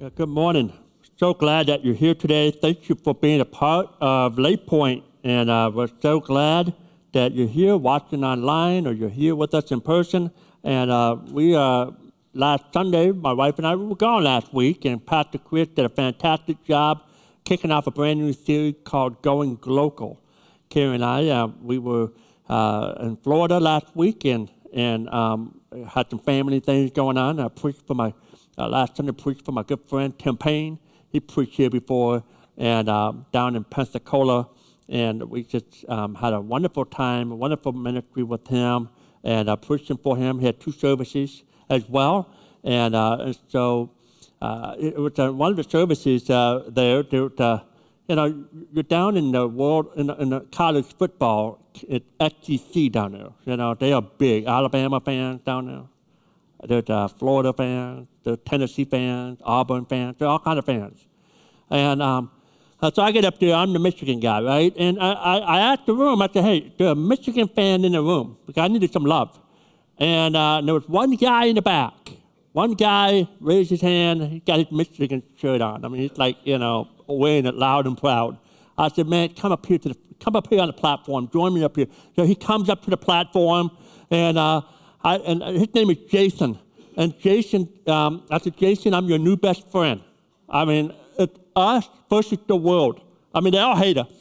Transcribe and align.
Good 0.00 0.30
morning. 0.30 0.72
So 1.18 1.34
glad 1.34 1.66
that 1.66 1.84
you're 1.84 1.94
here 1.94 2.14
today. 2.14 2.50
Thank 2.52 2.88
you 2.88 2.94
for 2.94 3.14
being 3.14 3.42
a 3.42 3.44
part 3.44 3.86
of 4.00 4.38
Lake 4.38 4.66
Point, 4.66 5.04
and 5.24 5.50
uh, 5.50 5.70
we're 5.74 5.90
so 6.00 6.20
glad 6.20 6.72
that 7.12 7.32
you're 7.34 7.46
here 7.46 7.76
watching 7.76 8.24
online 8.24 8.86
or 8.86 8.92
you're 8.92 9.10
here 9.10 9.34
with 9.34 9.52
us 9.52 9.70
in 9.70 9.82
person. 9.82 10.30
And 10.64 10.90
uh, 10.90 11.18
we 11.30 11.54
uh, 11.54 11.90
last 12.32 12.64
Sunday, 12.72 13.12
my 13.12 13.34
wife 13.34 13.58
and 13.58 13.66
I 13.66 13.76
we 13.76 13.84
were 13.84 13.94
gone 13.94 14.24
last 14.24 14.54
week, 14.54 14.86
and 14.86 15.04
Pastor 15.04 15.36
Chris 15.36 15.68
did 15.68 15.84
a 15.84 15.90
fantastic 15.90 16.64
job 16.64 17.02
kicking 17.44 17.70
off 17.70 17.86
a 17.86 17.90
brand 17.90 18.20
new 18.20 18.32
series 18.32 18.76
called 18.84 19.20
Going 19.20 19.58
Glocal. 19.58 20.16
Carrie 20.70 20.94
and 20.94 21.04
I, 21.04 21.28
uh, 21.28 21.48
we 21.60 21.76
were 21.76 22.10
uh, 22.48 22.94
in 23.00 23.18
Florida 23.18 23.60
last 23.60 23.94
week 23.94 24.24
and 24.24 24.50
and 24.72 25.10
um, 25.10 25.60
had 25.86 26.08
some 26.08 26.20
family 26.20 26.60
things 26.60 26.90
going 26.90 27.18
on. 27.18 27.38
I 27.38 27.48
preached 27.48 27.86
for 27.86 27.92
my 27.92 28.14
uh, 28.60 28.68
last 28.68 28.96
Sunday. 28.96 29.12
Preached 29.12 29.44
for 29.44 29.52
my 29.52 29.62
good 29.62 29.80
friend 29.88 30.16
Tim 30.18 30.36
Payne. 30.36 30.78
He 31.08 31.18
preached 31.18 31.56
here 31.56 31.70
before 31.70 32.22
and 32.56 32.88
um, 32.88 33.26
down 33.32 33.56
in 33.56 33.64
Pensacola, 33.64 34.48
and 34.88 35.22
we 35.30 35.42
just 35.44 35.84
um, 35.88 36.14
had 36.14 36.34
a 36.34 36.40
wonderful 36.40 36.84
time, 36.84 37.32
a 37.32 37.34
wonderful 37.34 37.72
ministry 37.72 38.22
with 38.22 38.46
him, 38.46 38.90
and 39.24 39.48
uh, 39.48 39.56
preaching 39.56 39.96
for 39.96 40.16
him. 40.16 40.38
He 40.38 40.46
had 40.46 40.60
two 40.60 40.72
services 40.72 41.42
as 41.70 41.88
well, 41.88 42.30
and, 42.62 42.94
uh, 42.94 43.16
and 43.20 43.38
so 43.48 43.90
uh, 44.42 44.74
it 44.78 44.96
was 44.96 45.18
uh, 45.18 45.32
one 45.32 45.50
of 45.50 45.56
the 45.56 45.64
services 45.64 46.28
uh, 46.28 46.64
there. 46.68 47.02
That, 47.02 47.64
you 48.08 48.16
know, 48.16 48.44
you're 48.72 48.82
down 48.82 49.16
in 49.16 49.32
the 49.32 49.46
world 49.48 49.92
in, 49.96 50.10
in 50.10 50.30
the 50.30 50.40
college 50.52 50.86
football 50.98 51.64
at 51.90 52.02
SEC 52.42 52.92
down 52.92 53.12
there. 53.12 53.28
You 53.46 53.56
know, 53.56 53.74
they 53.74 53.92
are 53.92 54.02
big. 54.02 54.46
Alabama 54.46 55.00
fans 55.00 55.40
down 55.46 55.66
there. 55.66 55.84
There's 56.66 56.88
uh, 56.88 57.08
Florida 57.08 57.52
fans, 57.52 58.08
the 58.22 58.36
Tennessee 58.36 58.84
fans, 58.84 59.40
Auburn 59.44 59.86
fans, 59.86 60.16
there 60.18 60.28
are 60.28 60.32
all 60.32 60.38
kind 60.38 60.58
of 60.58 60.66
fans. 60.66 61.06
And 61.70 62.02
um, 62.02 62.30
so 62.94 63.02
I 63.02 63.12
get 63.12 63.24
up 63.24 63.38
there, 63.38 63.54
I'm 63.54 63.72
the 63.72 63.78
Michigan 63.78 64.20
guy, 64.20 64.40
right? 64.42 64.74
And 64.76 64.98
I, 65.00 65.12
I, 65.12 65.36
I 65.38 65.60
asked 65.72 65.86
the 65.86 65.94
room, 65.94 66.20
I 66.20 66.28
said, 66.32 66.44
hey, 66.44 66.72
there's 66.76 66.92
a 66.92 66.94
Michigan 66.94 67.48
fan 67.48 67.84
in 67.84 67.92
the 67.92 68.02
room 68.02 68.38
because 68.46 68.62
I 68.62 68.68
needed 68.68 68.92
some 68.92 69.04
love. 69.04 69.38
And 69.98 70.36
uh, 70.36 70.60
there 70.62 70.74
was 70.74 70.88
one 70.88 71.14
guy 71.16 71.46
in 71.46 71.56
the 71.56 71.62
back. 71.62 71.92
One 72.52 72.72
guy 72.72 73.28
raised 73.40 73.70
his 73.70 73.80
hand, 73.80 74.22
he 74.22 74.40
got 74.40 74.58
his 74.58 74.72
Michigan 74.72 75.22
shirt 75.36 75.60
on. 75.60 75.84
I 75.84 75.88
mean, 75.88 76.02
he's 76.02 76.18
like, 76.18 76.36
you 76.44 76.58
know, 76.58 76.88
wearing 77.06 77.46
it 77.46 77.54
loud 77.54 77.86
and 77.86 77.96
proud. 77.96 78.38
I 78.76 78.88
said, 78.88 79.06
man, 79.06 79.34
come 79.34 79.52
up 79.52 79.64
here 79.66 79.78
to 79.78 79.90
the, 79.90 79.96
come 80.18 80.34
up 80.34 80.48
here 80.48 80.60
on 80.60 80.66
the 80.66 80.72
platform, 80.72 81.28
join 81.32 81.54
me 81.54 81.62
up 81.62 81.76
here. 81.76 81.86
So 82.16 82.24
he 82.24 82.34
comes 82.34 82.68
up 82.68 82.82
to 82.84 82.90
the 82.90 82.96
platform, 82.96 83.70
and 84.10 84.36
uh, 84.38 84.62
I, 85.02 85.16
and 85.16 85.42
his 85.42 85.74
name 85.74 85.90
is 85.90 85.98
Jason. 86.08 86.58
And 86.96 87.18
Jason, 87.18 87.68
um, 87.86 88.24
I 88.30 88.38
said, 88.38 88.56
Jason, 88.56 88.94
I'm 88.94 89.06
your 89.06 89.18
new 89.18 89.36
best 89.36 89.70
friend. 89.70 90.02
I 90.48 90.64
mean, 90.64 90.92
it's 91.18 91.38
us 91.56 91.88
versus 92.08 92.38
the 92.46 92.56
world. 92.56 93.00
I 93.34 93.40
mean, 93.40 93.52
they 93.52 93.58
all 93.58 93.76
hate 93.76 93.96
us. 93.96 94.12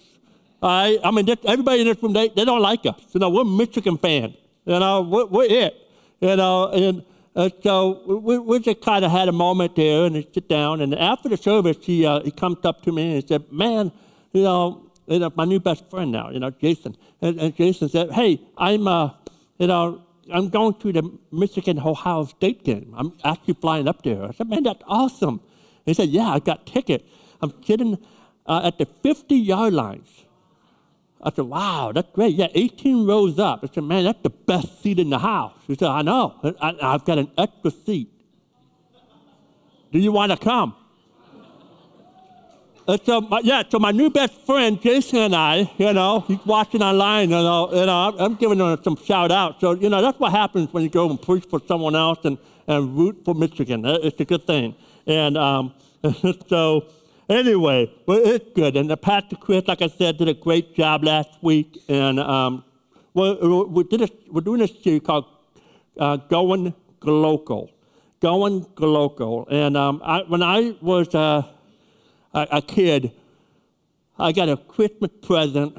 I, 0.62 1.00
I 1.04 1.12
mean, 1.12 1.28
everybody 1.46 1.82
in 1.82 1.88
this 1.88 2.02
room, 2.02 2.14
they, 2.14 2.30
they 2.30 2.46
don't 2.46 2.62
like 2.62 2.86
us. 2.86 3.02
You 3.14 3.20
know, 3.20 3.30
we're 3.30 3.46
Michigan 3.46 3.98
fans. 3.98 4.36
You 4.66 4.80
know, 4.80 5.02
we're, 5.02 5.26
we're 5.26 5.46
it. 5.46 5.76
You 6.22 6.36
know, 6.36 6.70
and 6.70 7.04
uh, 7.36 7.50
so 7.64 8.18
we, 8.18 8.38
we 8.38 8.60
just 8.60 8.82
kind 8.82 9.06
of 9.06 9.12
had 9.12 9.30
a 9.30 9.32
moment 9.32 9.76
there 9.76 10.06
and 10.06 10.26
sit 10.34 10.50
down. 10.50 10.82
And 10.82 10.94
after 10.96 11.30
the 11.30 11.38
service, 11.38 11.78
he, 11.82 12.06
uh, 12.06 12.22
he 12.22 12.32
comes 12.32 12.58
up 12.64 12.82
to 12.84 12.92
me 12.92 13.14
and 13.14 13.22
he 13.22 13.28
said, 13.28 13.52
man, 13.52 13.92
you 14.34 14.44
know, 14.44 14.92
you 15.08 15.20
know, 15.20 15.32
my 15.36 15.46
new 15.46 15.60
best 15.60 15.90
friend 15.90 16.12
now, 16.12 16.30
you 16.30 16.40
know, 16.40 16.52
Jason. 16.52 16.96
And, 17.22 17.40
and 17.40 17.56
Jason 17.56 17.90
said, 17.90 18.12
hey, 18.12 18.42
I'm, 18.58 18.88
uh, 18.88 19.12
you 19.58 19.68
know, 19.68 20.04
I'm 20.32 20.50
going 20.50 20.76
to 20.76 20.92
the 20.92 21.18
Michigan 21.32 21.80
Ohio 21.80 22.26
State 22.26 22.64
game. 22.64 22.94
I'm 22.98 23.14
actually 23.24 23.56
flying 23.56 23.88
up 23.88 24.04
there. 24.04 24.24
I 24.24 24.32
said, 24.32 24.50
man, 24.50 24.64
that's 24.64 24.84
awesome. 24.88 25.42
He 25.86 25.94
said, 25.94 26.10
yeah, 26.10 26.30
I 26.30 26.40
got 26.40 26.66
ticket. 26.66 27.06
I'm 27.42 27.54
sitting 27.64 27.98
uh, 28.46 28.62
at 28.64 28.78
the 28.78 28.86
50 29.04 29.36
yard 29.36 29.74
lines. 29.74 30.10
I 31.22 31.32
said, 31.32 31.46
wow, 31.46 31.92
that's 31.94 32.10
great. 32.14 32.36
Yeah, 32.36 32.48
18 32.54 33.06
rows 33.06 33.40
up. 33.40 33.60
I 33.64 33.68
said, 33.74 33.84
man, 33.84 34.06
that's 34.06 34.22
the 34.22 34.30
best 34.30 34.82
seat 34.82 35.00
in 35.00 35.10
the 35.10 35.20
house. 35.20 35.54
He 35.68 35.76
said, 35.76 35.90
I 35.90 36.02
know. 36.02 36.36
I, 36.62 36.76
I've 36.82 37.04
got 37.04 37.18
an 37.18 37.30
extra 37.38 37.72
seat. 37.72 38.10
Do 39.92 40.00
you 40.00 40.12
want 40.12 40.32
to 40.32 40.38
come? 40.38 40.76
And 42.90 43.00
so, 43.06 43.22
my, 43.22 43.40
yeah, 43.44 43.62
so 43.70 43.78
my 43.78 43.92
new 43.92 44.10
best 44.10 44.34
friend, 44.48 44.82
Jason 44.82 45.20
and 45.20 45.36
I, 45.36 45.72
you 45.78 45.94
know, 45.94 46.22
he's 46.22 46.44
watching 46.44 46.82
online, 46.82 47.30
you 47.30 47.36
know, 47.36 47.70
you 47.72 47.86
know 47.86 47.96
I'm, 47.96 48.18
I'm 48.18 48.34
giving 48.34 48.58
him 48.58 48.80
some 48.84 48.96
shout 48.96 49.32
out. 49.32 49.62
So, 49.62 49.74
you 49.74 49.90
know, 49.90 50.02
that's 50.02 50.20
what 50.20 50.32
happens 50.32 50.74
when 50.74 50.82
you 50.82 50.90
go 50.90 51.08
and 51.08 51.22
preach 51.22 51.46
for 51.48 51.62
someone 51.68 51.96
else 51.96 52.18
and, 52.24 52.40
and 52.68 52.98
root 52.98 53.22
for 53.24 53.36
Michigan. 53.36 53.86
It's 53.86 54.20
a 54.20 54.26
good 54.26 54.48
thing. 54.48 54.74
And 55.06 55.38
um, 55.38 55.76
so, 56.48 56.88
anyway, 57.30 57.94
but 58.08 58.26
it's 58.26 58.56
good. 58.56 58.76
And 58.76 58.90
the 58.90 58.98
Pastor 58.98 59.36
Chris, 59.36 59.68
like 59.68 59.84
I 59.84 59.88
said, 59.88 60.18
did 60.18 60.28
a 60.28 60.34
great 60.34 60.74
job 60.74 61.04
last 61.04 61.30
week. 61.44 61.78
And 61.90 62.20
um, 62.20 62.64
we, 63.14 63.36
we 63.66 63.84
did 63.84 64.02
a, 64.02 64.10
we're 64.32 64.42
doing 64.42 64.62
a 64.62 64.68
series 64.68 65.04
called 65.04 65.26
uh, 66.00 66.16
Going 66.16 66.74
Glocal. 67.02 67.70
Going 68.20 68.66
Glocal. 68.74 69.46
And 69.52 69.78
um, 69.78 70.02
I, 70.04 70.24
when 70.24 70.42
I 70.42 70.76
was... 70.82 71.14
Uh, 71.14 71.44
a, 72.34 72.48
a 72.52 72.62
kid, 72.62 73.12
I 74.18 74.32
got 74.32 74.50
a 74.50 74.58
Christmas 74.58 75.12
present, 75.22 75.78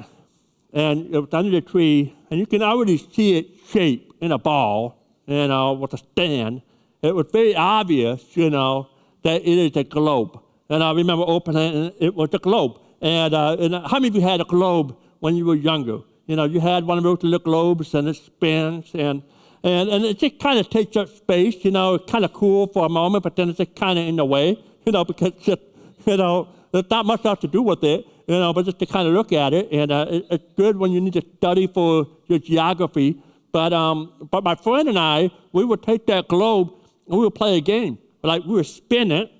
and 0.73 1.13
it 1.13 1.19
was 1.19 1.29
under 1.33 1.51
the 1.51 1.61
tree, 1.61 2.15
and 2.29 2.39
you 2.39 2.45
can 2.45 2.61
already 2.61 2.97
see 2.97 3.37
it 3.37 3.47
shape 3.69 4.13
in 4.21 4.31
a 4.31 4.37
ball, 4.37 4.97
you 5.27 5.47
know, 5.47 5.73
with 5.73 5.93
a 5.93 5.97
stand. 5.97 6.61
It 7.01 7.15
was 7.15 7.27
very 7.31 7.55
obvious, 7.55 8.35
you 8.35 8.49
know, 8.49 8.89
that 9.23 9.41
it 9.41 9.57
is 9.57 9.75
a 9.75 9.83
globe. 9.83 10.39
And 10.69 10.83
I 10.83 10.91
remember 10.93 11.23
opening 11.27 11.61
it, 11.61 11.75
and 11.75 11.93
it 11.99 12.15
was 12.15 12.29
a 12.33 12.39
globe. 12.39 12.79
And, 13.01 13.33
uh, 13.33 13.57
and 13.59 13.75
how 13.75 13.99
many 13.99 14.07
of 14.09 14.15
you 14.15 14.21
had 14.21 14.41
a 14.41 14.45
globe 14.45 14.95
when 15.19 15.35
you 15.35 15.45
were 15.45 15.55
younger? 15.55 15.99
You 16.27 16.35
know, 16.35 16.45
you 16.45 16.59
had 16.59 16.85
one 16.85 16.97
of 16.97 17.03
those 17.03 17.23
little 17.23 17.39
globes, 17.39 17.93
and 17.93 18.07
it 18.07 18.15
spins, 18.15 18.91
and 18.93 19.23
and, 19.63 19.89
and 19.89 20.05
it 20.05 20.17
just 20.17 20.39
kind 20.39 20.57
of 20.57 20.69
takes 20.69 20.97
up 20.97 21.07
space, 21.09 21.63
you 21.63 21.71
know, 21.71 21.95
it's 21.95 22.11
kind 22.11 22.25
of 22.25 22.33
cool 22.33 22.67
for 22.67 22.85
a 22.85 22.89
moment, 22.89 23.23
but 23.23 23.35
then 23.35 23.49
it's 23.49 23.59
just 23.59 23.75
kind 23.75 23.99
of 23.99 24.07
in 24.07 24.15
the 24.15 24.25
way, 24.25 24.57
you 24.85 24.91
know, 24.91 25.05
because 25.05 25.29
it's 25.29 25.45
just 25.45 25.61
you 26.05 26.17
know, 26.17 26.49
there's 26.71 26.89
not 26.89 27.05
much 27.05 27.25
else 27.25 27.39
to 27.39 27.47
do 27.47 27.61
with 27.61 27.83
it, 27.83 28.05
you 28.27 28.35
know, 28.35 28.53
but 28.53 28.65
just 28.65 28.79
to 28.79 28.85
kind 28.85 29.07
of 29.07 29.13
look 29.13 29.33
at 29.33 29.53
it. 29.53 29.69
And 29.71 29.91
uh, 29.91 30.05
it, 30.09 30.25
it's 30.29 30.53
good 30.55 30.77
when 30.77 30.91
you 30.91 31.01
need 31.01 31.13
to 31.13 31.23
study 31.37 31.67
for 31.67 32.07
your 32.27 32.39
geography. 32.39 33.21
But, 33.51 33.73
um, 33.73 34.13
but 34.31 34.43
my 34.43 34.55
friend 34.55 34.87
and 34.87 34.97
I, 34.97 35.29
we 35.51 35.65
would 35.65 35.83
take 35.83 36.05
that 36.07 36.27
globe 36.27 36.73
and 37.07 37.17
we 37.17 37.25
would 37.25 37.35
play 37.35 37.57
a 37.57 37.61
game. 37.61 37.97
Like 38.23 38.43
we 38.45 38.53
would 38.53 38.65
spin 38.67 39.11
it 39.11 39.31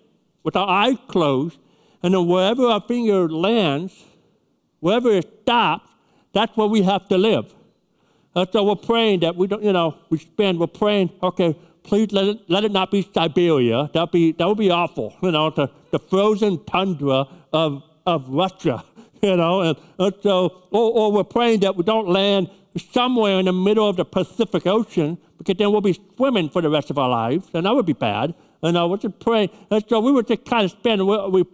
with 0.44 0.56
our 0.56 0.68
eyes 0.68 0.98
closed, 1.08 1.60
and 2.02 2.14
then 2.14 2.28
wherever 2.28 2.66
our 2.66 2.82
finger 2.82 3.30
lands, 3.30 3.94
wherever 4.80 5.12
it 5.12 5.30
stops, 5.44 5.88
that's 6.34 6.56
where 6.58 6.68
we 6.68 6.82
have 6.82 7.08
to 7.10 7.18
live. 7.18 7.54
And 8.34 8.48
so 8.52 8.64
we're 8.64 8.76
praying 8.76 9.20
that 9.20 9.36
we 9.36 9.48
don't, 9.48 9.62
you 9.62 9.74
know, 9.74 9.98
we 10.10 10.18
spin, 10.18 10.58
we're 10.58 10.68
praying, 10.68 11.12
okay, 11.22 11.56
please 11.84 12.12
let 12.12 12.25
it, 12.25 12.40
let 12.47 12.64
it 12.64 12.72
not 12.72 12.92
be 12.92 13.08
Siberia. 13.14 13.90
That'd 13.94 14.12
be, 14.12 14.31
that 14.34 14.47
would 14.47 14.58
be 14.58 14.72
awful, 14.72 15.16
you 15.22 15.31
know, 15.31 15.50
the, 15.50 15.69
the 15.92 16.00
frozen 16.00 16.64
tundra 16.66 17.28
of, 17.53 17.84
of 18.06 18.28
Russia, 18.30 18.84
you 19.22 19.36
know. 19.36 19.62
And, 19.62 19.78
and 20.00 20.14
so, 20.22 20.64
or, 20.72 20.91
or 20.91 21.12
we're 21.12 21.24
praying 21.24 21.62
that 21.62 21.75
we 21.75 21.84
don't 21.84 22.08
land 22.08 22.50
somewhere 22.91 23.40
in 23.40 23.46
the 23.46 23.53
middle 23.53 23.88
of 23.88 23.97
the 23.97 24.06
Pacific 24.06 24.66
Ocean 24.66 25.18
because 25.38 25.58
then 25.58 25.72
we'll 25.72 25.81
be 25.81 26.00
swimming 26.16 26.50
for 26.50 26.62
the 26.62 26.70
rest 26.70 26.90
of 26.90 26.97
our 26.97 27.09
lives, 27.09 27.50
and 27.53 27.66
that 27.66 27.74
would 27.74 27.86
be 27.86 27.94
bad. 27.94 28.34
And 28.62 28.78
I 28.78 28.84
was 28.84 29.02
just 29.02 29.20
praying. 29.20 29.50
And 29.72 29.84
so 29.90 30.00
we 30.00 30.12
would 30.12 30.28
just 30.28 30.46
kind 30.46 30.66
of 30.66 30.72
spend, 30.72 31.06
we, 31.06 31.18
we 31.30 31.46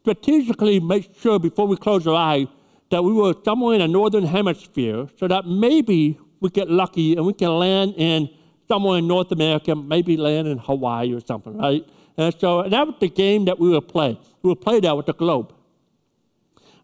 strategically 0.00 0.80
make 0.80 1.08
sure 1.20 1.38
before 1.38 1.66
we 1.68 1.76
close 1.76 2.06
our 2.06 2.16
eyes 2.16 2.48
that 2.90 3.02
we 3.02 3.12
were 3.12 3.34
somewhere 3.44 3.74
in 3.74 3.80
the 3.80 3.88
northern 3.88 4.24
hemisphere 4.24 5.08
so 5.18 5.28
that 5.28 5.46
maybe 5.46 6.18
we 6.40 6.50
get 6.50 6.68
lucky 6.68 7.14
and 7.16 7.24
we 7.24 7.32
can 7.32 7.56
land 7.56 7.94
in 7.96 8.28
somewhere 8.72 8.96
in 8.96 9.06
North 9.06 9.30
America, 9.32 9.76
maybe 9.76 10.16
land 10.16 10.48
in 10.48 10.56
Hawaii 10.56 11.12
or 11.12 11.20
something, 11.20 11.58
right? 11.58 11.84
And 12.16 12.34
so 12.40 12.62
that 12.66 12.86
was 12.86 12.96
the 13.00 13.10
game 13.10 13.44
that 13.44 13.58
we 13.60 13.68
would 13.68 13.86
play. 13.86 14.18
We 14.40 14.48
would 14.48 14.62
play 14.62 14.80
that 14.80 14.96
with 14.96 15.04
the 15.04 15.12
globe. 15.12 15.52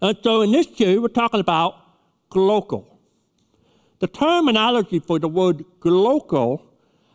And 0.02 0.14
so 0.23 0.43
in 0.43 0.52
this 0.52 0.67
series, 0.76 1.00
we're 1.00 1.08
talking 1.08 1.40
about 1.40 1.76
glocal. 2.31 2.85
The 4.00 4.06
terminology 4.06 4.99
for 4.99 5.19
the 5.19 5.29
word 5.29 5.64
glocal 5.81 6.61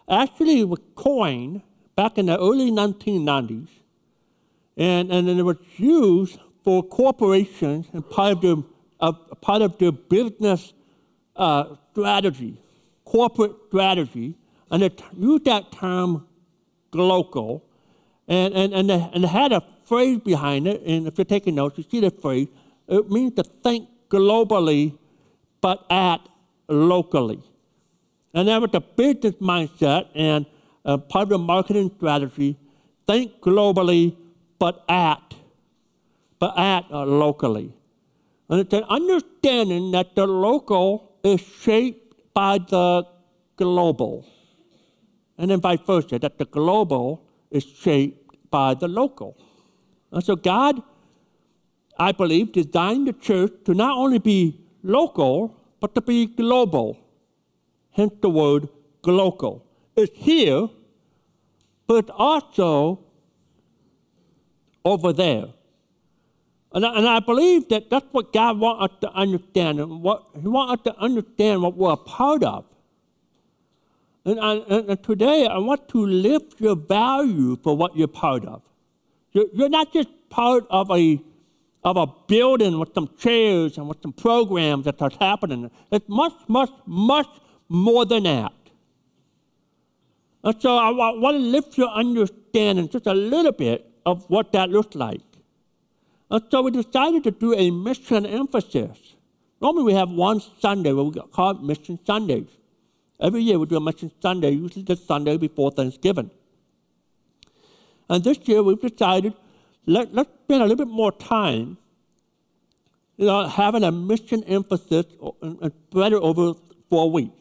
actually 0.09 0.63
was 0.63 0.79
coined 0.95 1.61
back 1.95 2.17
in 2.17 2.25
the 2.25 2.37
early 2.39 2.71
1990s, 2.71 3.67
and, 4.75 5.11
and 5.11 5.29
it 5.29 5.43
was 5.43 5.57
used 5.77 6.39
for 6.63 6.81
corporations 6.81 7.85
and 7.93 8.09
part 8.09 8.31
of 8.33 8.41
their, 8.41 9.11
part 9.39 9.61
of 9.61 9.77
their 9.77 9.91
business 9.91 10.73
uh, 11.35 11.75
strategy, 11.91 12.57
corporate 13.05 13.53
strategy, 13.67 14.35
and 14.73 14.81
they 14.81 14.89
used 15.15 15.45
that 15.45 15.71
term 15.71 16.25
glocal, 16.91 17.61
and, 18.27 18.55
and, 18.55 18.73
and, 18.73 18.89
they, 18.89 19.09
and 19.13 19.23
they 19.23 19.27
had 19.27 19.51
a 19.51 19.63
phrase 19.85 20.17
behind 20.17 20.67
it, 20.67 20.81
and 20.81 21.05
if 21.07 21.15
you're 21.15 21.25
taking 21.25 21.53
notes, 21.53 21.77
you 21.77 21.85
see 21.91 21.99
the 21.99 22.09
phrase, 22.09 22.47
it 22.87 23.07
means 23.07 23.35
to 23.35 23.43
think 23.43 23.87
globally, 24.09 24.97
but 25.61 25.85
act 25.91 26.27
locally. 26.67 27.39
And 28.33 28.47
that 28.47 28.59
was 28.61 28.71
the 28.71 28.81
business 28.81 29.35
mindset 29.35 30.07
and 30.15 30.47
uh, 30.83 30.97
part 30.97 31.23
of 31.23 31.29
the 31.29 31.37
marketing 31.37 31.91
strategy, 31.95 32.57
think 33.05 33.41
globally, 33.41 34.15
but 34.57 34.83
at, 34.89 35.35
but 36.39 36.57
at 36.57 36.85
uh, 36.91 37.05
locally. 37.05 37.71
And 38.49 38.59
it's 38.61 38.73
an 38.73 38.85
understanding 38.89 39.91
that 39.91 40.15
the 40.15 40.25
local 40.25 41.11
is 41.23 41.41
shaped 41.41 42.15
by 42.33 42.57
the 42.57 43.05
global. 43.55 44.25
And 45.37 45.49
then 45.49 45.61
vice 45.61 45.79
versa, 45.85 46.19
that 46.19 46.37
the 46.37 46.45
global 46.45 47.23
is 47.49 47.63
shaped 47.63 48.35
by 48.51 48.73
the 48.73 48.87
local. 48.87 49.37
And 50.11 50.23
so 50.23 50.35
God, 50.35 50.81
I 51.97 52.11
believe, 52.11 52.51
designed 52.51 53.07
the 53.07 53.13
church 53.13 53.51
to 53.65 53.73
not 53.73 53.97
only 53.97 54.19
be 54.19 54.61
local, 54.83 55.55
but 55.79 55.95
to 55.95 56.01
be 56.01 56.27
glocal. 56.27 56.97
Hence 57.91 58.13
the 58.21 58.29
word 58.29 58.69
global. 59.01 59.65
It's 59.95 60.11
here, 60.15 60.69
but 61.87 62.09
also 62.09 62.99
over 64.85 65.13
there. 65.13 65.45
And 66.73 66.85
I, 66.85 66.97
and 66.97 67.07
I 67.07 67.19
believe 67.19 67.69
that 67.69 67.89
that's 67.89 68.07
what 68.11 68.33
God 68.33 68.59
wants 68.59 68.93
us 68.93 68.99
to 69.01 69.11
understand. 69.13 69.79
And 69.79 70.01
what, 70.01 70.25
he 70.41 70.47
wants 70.47 70.73
us 70.73 70.93
to 70.93 70.99
understand 70.99 71.61
what 71.61 71.77
we're 71.77 71.91
a 71.93 71.97
part 71.97 72.43
of. 72.43 72.65
And, 74.25 74.39
I, 74.39 74.53
and 74.53 75.03
today, 75.03 75.47
I 75.47 75.57
want 75.57 75.89
to 75.89 76.05
lift 76.05 76.61
your 76.61 76.75
value 76.75 77.57
for 77.57 77.75
what 77.75 77.95
you're 77.97 78.07
part 78.07 78.45
of. 78.45 78.61
You're, 79.33 79.47
you're 79.53 79.69
not 79.69 79.91
just 79.91 80.07
part 80.29 80.65
of 80.69 80.89
a, 80.91 81.21
of 81.83 81.97
a 81.97 82.07
building 82.27 82.79
with 82.79 82.93
some 82.93 83.09
chairs 83.17 83.77
and 83.77 83.87
with 83.87 84.01
some 84.01 84.13
programs 84.13 84.85
that 84.85 85.01
are 85.01 85.11
happening. 85.19 85.69
It's 85.91 86.07
much, 86.07 86.33
much, 86.47 86.71
much 86.85 87.27
more 87.67 88.05
than 88.05 88.23
that. 88.23 88.53
And 90.43 90.61
so 90.61 90.77
I 90.77 90.89
want 90.89 91.35
to 91.35 91.39
lift 91.39 91.77
your 91.77 91.89
understanding 91.89 92.87
just 92.89 93.07
a 93.07 93.13
little 93.13 93.51
bit 93.51 93.89
of 94.05 94.29
what 94.29 94.51
that 94.53 94.69
looks 94.69 94.95
like. 94.95 95.21
And 96.29 96.43
so 96.49 96.61
we 96.61 96.71
decided 96.71 97.23
to 97.25 97.31
do 97.31 97.53
a 97.53 97.71
mission 97.71 98.25
emphasis. 98.25 98.97
Normally 99.61 99.83
we 99.83 99.93
have 99.93 100.09
one 100.09 100.41
Sunday 100.59 100.91
where 100.91 101.05
we 101.05 101.19
call 101.31 101.51
it 101.51 101.61
Mission 101.61 101.99
Sundays. 102.05 102.47
Every 103.23 103.41
year 103.41 103.57
we 103.57 103.65
do 103.67 103.77
a 103.77 103.81
Mission 103.81 104.11
Sunday, 104.21 104.51
usually 104.51 104.83
the 104.83 104.97
Sunday 104.97 105.37
before 105.37 105.71
Thanksgiving. 105.71 106.29
And 108.09 108.21
this 108.21 108.37
year 108.43 108.61
we've 108.61 108.81
decided 108.81 109.33
let, 109.85 110.13
let's 110.13 110.29
spend 110.43 110.61
a 110.61 110.65
little 110.65 110.85
bit 110.85 110.93
more 110.93 111.11
time 111.13 111.77
you 113.15 113.27
know, 113.27 113.47
having 113.47 113.83
a 113.83 113.91
mission 113.91 114.43
emphasis 114.43 115.05
and 115.41 115.71
spread 115.89 116.13
it 116.13 116.21
over 116.21 116.53
four 116.89 117.11
weeks. 117.11 117.39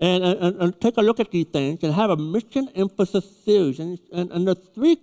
And, 0.00 0.24
and, 0.24 0.56
and, 0.56 0.80
take 0.80 0.96
a 0.96 1.02
look 1.02 1.20
at 1.20 1.30
these 1.30 1.46
things 1.46 1.82
and 1.82 1.92
have 1.92 2.08
a 2.08 2.16
mission 2.16 2.70
emphasis 2.74 3.24
series. 3.44 3.78
And, 3.80 3.98
and, 4.12 4.30
and 4.32 4.48
the, 4.48 4.54
three, 4.54 4.96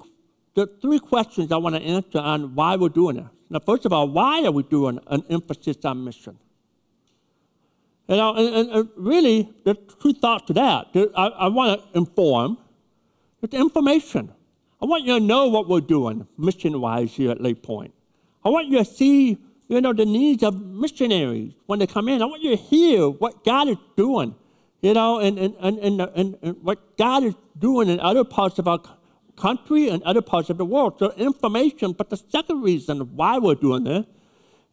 the 0.55 0.65
three 0.81 0.97
questions 0.97 1.51
I 1.51 1.57
want 1.57 1.75
to 1.75 1.81
answer 1.81 2.17
on 2.17 2.55
why 2.55 2.75
we're 2.77 2.89
doing 2.89 3.17
it. 3.17 3.25
Now, 3.51 3.59
first 3.59 3.85
of 3.85 3.93
all, 3.93 4.07
why 4.07 4.43
are 4.45 4.51
we 4.51 4.63
doing 4.63 4.99
an 5.07 5.23
emphasis 5.29 5.77
on 5.85 6.03
mission? 6.03 6.39
You 8.07 8.15
know, 8.15 8.35
and, 8.35 8.69
and 8.69 8.89
really, 8.95 9.49
there's 9.65 9.77
two 10.01 10.13
thoughts 10.13 10.45
to 10.47 10.53
that. 10.53 10.87
I, 11.15 11.27
I 11.27 11.47
want 11.49 11.81
to 11.81 11.97
inform. 11.97 12.57
It's 13.41 13.53
information. 13.53 14.31
I 14.81 14.85
want 14.85 15.03
you 15.03 15.19
to 15.19 15.25
know 15.25 15.47
what 15.47 15.67
we're 15.67 15.81
doing 15.81 16.25
mission-wise 16.37 17.13
here 17.13 17.31
at 17.31 17.41
Lake 17.41 17.61
Point. 17.61 17.93
I 18.45 18.49
want 18.49 18.67
you 18.67 18.77
to 18.77 18.85
see, 18.85 19.37
you 19.67 19.81
know, 19.81 19.91
the 19.91 20.05
needs 20.05 20.41
of 20.43 20.59
missionaries 20.61 21.53
when 21.65 21.79
they 21.79 21.87
come 21.87 22.07
in. 22.07 22.21
I 22.21 22.25
want 22.25 22.41
you 22.43 22.51
to 22.55 22.61
hear 22.61 23.09
what 23.09 23.43
God 23.43 23.67
is 23.67 23.77
doing, 23.97 24.35
you 24.81 24.93
know, 24.93 25.19
and, 25.19 25.37
and, 25.37 25.55
and, 25.59 25.79
and, 25.79 26.01
and, 26.01 26.37
and 26.41 26.63
what 26.63 26.97
God 26.97 27.23
is 27.23 27.35
doing 27.59 27.89
in 27.89 27.99
other 27.99 28.23
parts 28.23 28.57
of 28.57 28.67
our 28.67 28.79
country 29.35 29.89
and 29.89 30.01
other 30.03 30.21
parts 30.21 30.49
of 30.49 30.57
the 30.57 30.65
world. 30.65 30.97
So 30.97 31.11
information, 31.13 31.91
but 31.91 32.09
the 32.09 32.17
second 32.17 32.61
reason 32.61 32.99
why 33.15 33.37
we're 33.37 33.55
doing 33.55 33.83
this 33.83 34.05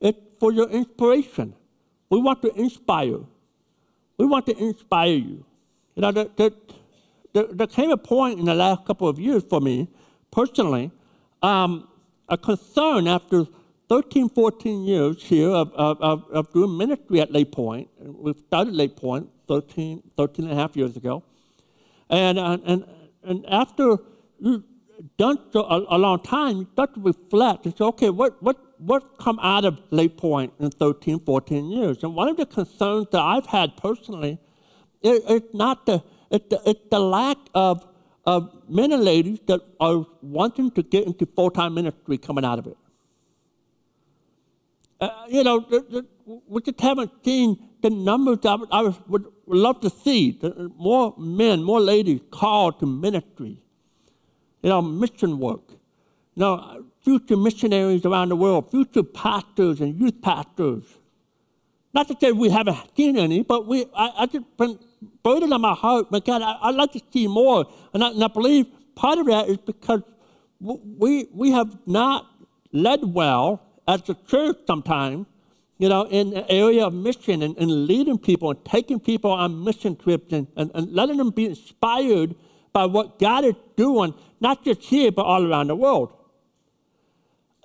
is 0.00 0.14
for 0.38 0.52
your 0.52 0.68
inspiration. 0.68 1.54
We 2.14 2.20
want 2.20 2.42
to 2.42 2.54
inspire. 2.54 3.18
We 4.18 4.26
want 4.26 4.46
to 4.46 4.56
inspire 4.56 5.16
you. 5.16 5.44
You 5.96 6.02
know, 6.02 6.12
the, 6.12 6.30
the, 6.36 6.54
the, 7.32 7.48
there 7.52 7.66
came 7.66 7.90
a 7.90 7.96
point 7.96 8.38
in 8.38 8.44
the 8.44 8.54
last 8.54 8.84
couple 8.84 9.08
of 9.08 9.18
years 9.18 9.42
for 9.42 9.60
me, 9.60 9.88
personally, 10.30 10.92
um, 11.42 11.88
a 12.28 12.38
concern 12.38 13.08
after 13.08 13.48
13, 13.88 14.28
14 14.28 14.84
years 14.84 15.24
here 15.24 15.48
of, 15.48 15.72
of, 15.72 16.24
of, 16.30 16.52
doing 16.52 16.78
ministry 16.78 17.20
at 17.20 17.32
Lake 17.32 17.50
Point. 17.50 17.88
We 17.98 18.32
started 18.46 18.74
Lake 18.76 18.94
Point 18.94 19.28
13, 19.48 20.00
13 20.16 20.44
and 20.44 20.52
a 20.52 20.56
half 20.56 20.76
years 20.76 20.96
ago. 20.96 21.24
And, 22.10 22.38
and, 22.38 22.84
and 23.24 23.44
after 23.48 23.96
you've 24.38 24.62
done 25.18 25.40
so 25.52 25.64
a, 25.64 25.96
a 25.96 25.98
long 25.98 26.20
time, 26.20 26.58
you 26.58 26.68
start 26.74 26.94
to 26.94 27.00
reflect 27.00 27.64
and 27.64 27.76
say, 27.76 27.84
okay, 27.84 28.10
what, 28.10 28.40
what, 28.40 28.56
what 28.78 29.18
come 29.18 29.38
out 29.40 29.64
of 29.64 29.80
Lake 29.90 30.16
Point 30.16 30.52
in 30.58 30.70
13, 30.70 31.20
14 31.20 31.70
years? 31.70 32.02
And 32.02 32.14
one 32.14 32.28
of 32.28 32.36
the 32.36 32.46
concerns 32.46 33.06
that 33.12 33.20
I've 33.20 33.46
had 33.46 33.76
personally 33.76 34.38
is, 35.02 35.20
is 35.24 35.42
not 35.52 35.86
the, 35.86 36.02
it's 36.30 36.48
the, 36.48 36.60
it's 36.66 36.80
the 36.90 36.98
lack 36.98 37.38
of, 37.54 37.86
of 38.26 38.50
men 38.68 38.92
and 38.92 39.04
ladies 39.04 39.40
that 39.46 39.60
are 39.80 40.06
wanting 40.22 40.70
to 40.72 40.82
get 40.82 41.06
into 41.06 41.26
full-time 41.26 41.74
ministry 41.74 42.18
coming 42.18 42.44
out 42.44 42.58
of 42.58 42.66
it. 42.66 42.76
Uh, 45.00 45.10
you 45.28 45.44
know, 45.44 45.66
we 46.46 46.62
just 46.62 46.80
haven't 46.80 47.10
seen 47.24 47.58
the 47.82 47.90
numbers 47.90 48.38
I 48.44 48.54
would, 48.54 48.68
I 48.72 48.82
would, 48.82 48.96
would 49.08 49.26
love 49.46 49.80
to 49.80 49.90
see. 49.90 50.40
More 50.76 51.14
men, 51.18 51.62
more 51.62 51.80
ladies 51.80 52.20
called 52.30 52.80
to 52.80 52.86
ministry. 52.86 53.58
You 54.62 54.70
know, 54.70 54.80
mission 54.80 55.38
work. 55.38 55.60
Know, 56.36 56.84
future 57.04 57.36
missionaries 57.36 58.04
around 58.04 58.30
the 58.30 58.36
world, 58.36 58.70
future 58.70 59.04
pastors 59.04 59.80
and 59.80 59.98
youth 60.00 60.20
pastors. 60.20 60.82
Not 61.92 62.08
to 62.08 62.16
say 62.20 62.32
we 62.32 62.50
haven't 62.50 62.76
seen 62.96 63.16
any, 63.16 63.42
but 63.42 63.66
we, 63.66 63.86
I, 63.94 64.10
I 64.18 64.26
just 64.26 64.44
been 64.56 64.78
burden 65.22 65.52
on 65.52 65.60
my 65.60 65.74
heart. 65.74 66.10
My 66.10 66.18
God, 66.18 66.42
I, 66.42 66.66
would 66.66 66.76
like 66.76 66.92
to 66.92 67.00
see 67.12 67.28
more. 67.28 67.66
And 67.92 68.02
I, 68.02 68.10
and 68.10 68.24
I 68.24 68.28
believe 68.28 68.66
part 68.96 69.18
of 69.18 69.26
that 69.26 69.48
is 69.48 69.58
because 69.58 70.02
we, 70.60 71.28
we 71.32 71.52
have 71.52 71.76
not 71.86 72.26
led 72.72 73.04
well 73.04 73.62
as 73.86 74.08
a 74.08 74.14
church 74.26 74.56
sometimes, 74.66 75.26
you 75.78 75.88
know, 75.88 76.06
in 76.06 76.30
the 76.30 76.50
area 76.50 76.86
of 76.86 76.94
mission 76.94 77.42
and, 77.42 77.56
and 77.58 77.86
leading 77.86 78.18
people 78.18 78.50
and 78.50 78.64
taking 78.64 78.98
people 78.98 79.30
on 79.30 79.62
mission 79.62 79.94
trips 79.94 80.32
and, 80.32 80.48
and, 80.56 80.72
and 80.74 80.92
letting 80.92 81.18
them 81.18 81.30
be 81.30 81.46
inspired 81.46 82.34
by 82.72 82.86
what 82.86 83.20
God 83.20 83.44
is 83.44 83.54
doing, 83.76 84.14
not 84.40 84.64
just 84.64 84.82
here, 84.82 85.12
but 85.12 85.22
all 85.22 85.48
around 85.48 85.68
the 85.68 85.76
world. 85.76 86.12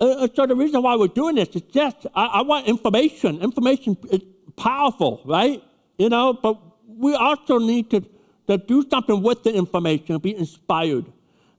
Uh, 0.00 0.26
so 0.34 0.46
the 0.46 0.56
reason 0.56 0.82
why 0.82 0.96
we're 0.96 1.08
doing 1.08 1.34
this 1.34 1.48
is 1.50 1.62
just 1.62 2.06
I, 2.14 2.26
I, 2.26 2.42
want 2.42 2.66
information. 2.66 3.40
Information 3.42 3.98
is 4.10 4.20
powerful, 4.56 5.20
right? 5.26 5.62
You 5.98 6.08
know, 6.08 6.32
but 6.32 6.58
we 6.86 7.14
also 7.14 7.58
need 7.58 7.90
to, 7.90 8.00
to 8.46 8.56
do 8.56 8.88
something 8.88 9.22
with 9.22 9.42
the 9.42 9.52
information, 9.52 10.18
be 10.18 10.34
inspired. 10.34 11.04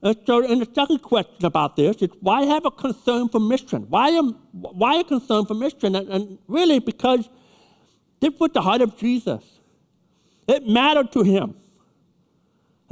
And 0.02 0.16
so, 0.26 0.44
and 0.44 0.60
the 0.60 0.68
second 0.74 0.98
question 0.98 1.44
about 1.46 1.76
this 1.76 2.02
is 2.02 2.10
why 2.20 2.42
have 2.42 2.66
a 2.66 2.72
concern 2.72 3.28
for 3.28 3.38
mission? 3.38 3.86
Why, 3.88 4.08
am, 4.08 4.32
why 4.50 4.96
a 4.96 5.04
concern 5.04 5.46
for 5.46 5.54
mission? 5.54 5.94
And, 5.94 6.08
and 6.08 6.38
really, 6.48 6.80
because 6.80 7.28
this 8.18 8.32
was 8.40 8.50
the 8.52 8.60
heart 8.60 8.82
of 8.82 8.96
Jesus. 8.96 9.44
It 10.48 10.66
mattered 10.66 11.12
to 11.12 11.22
him. 11.22 11.54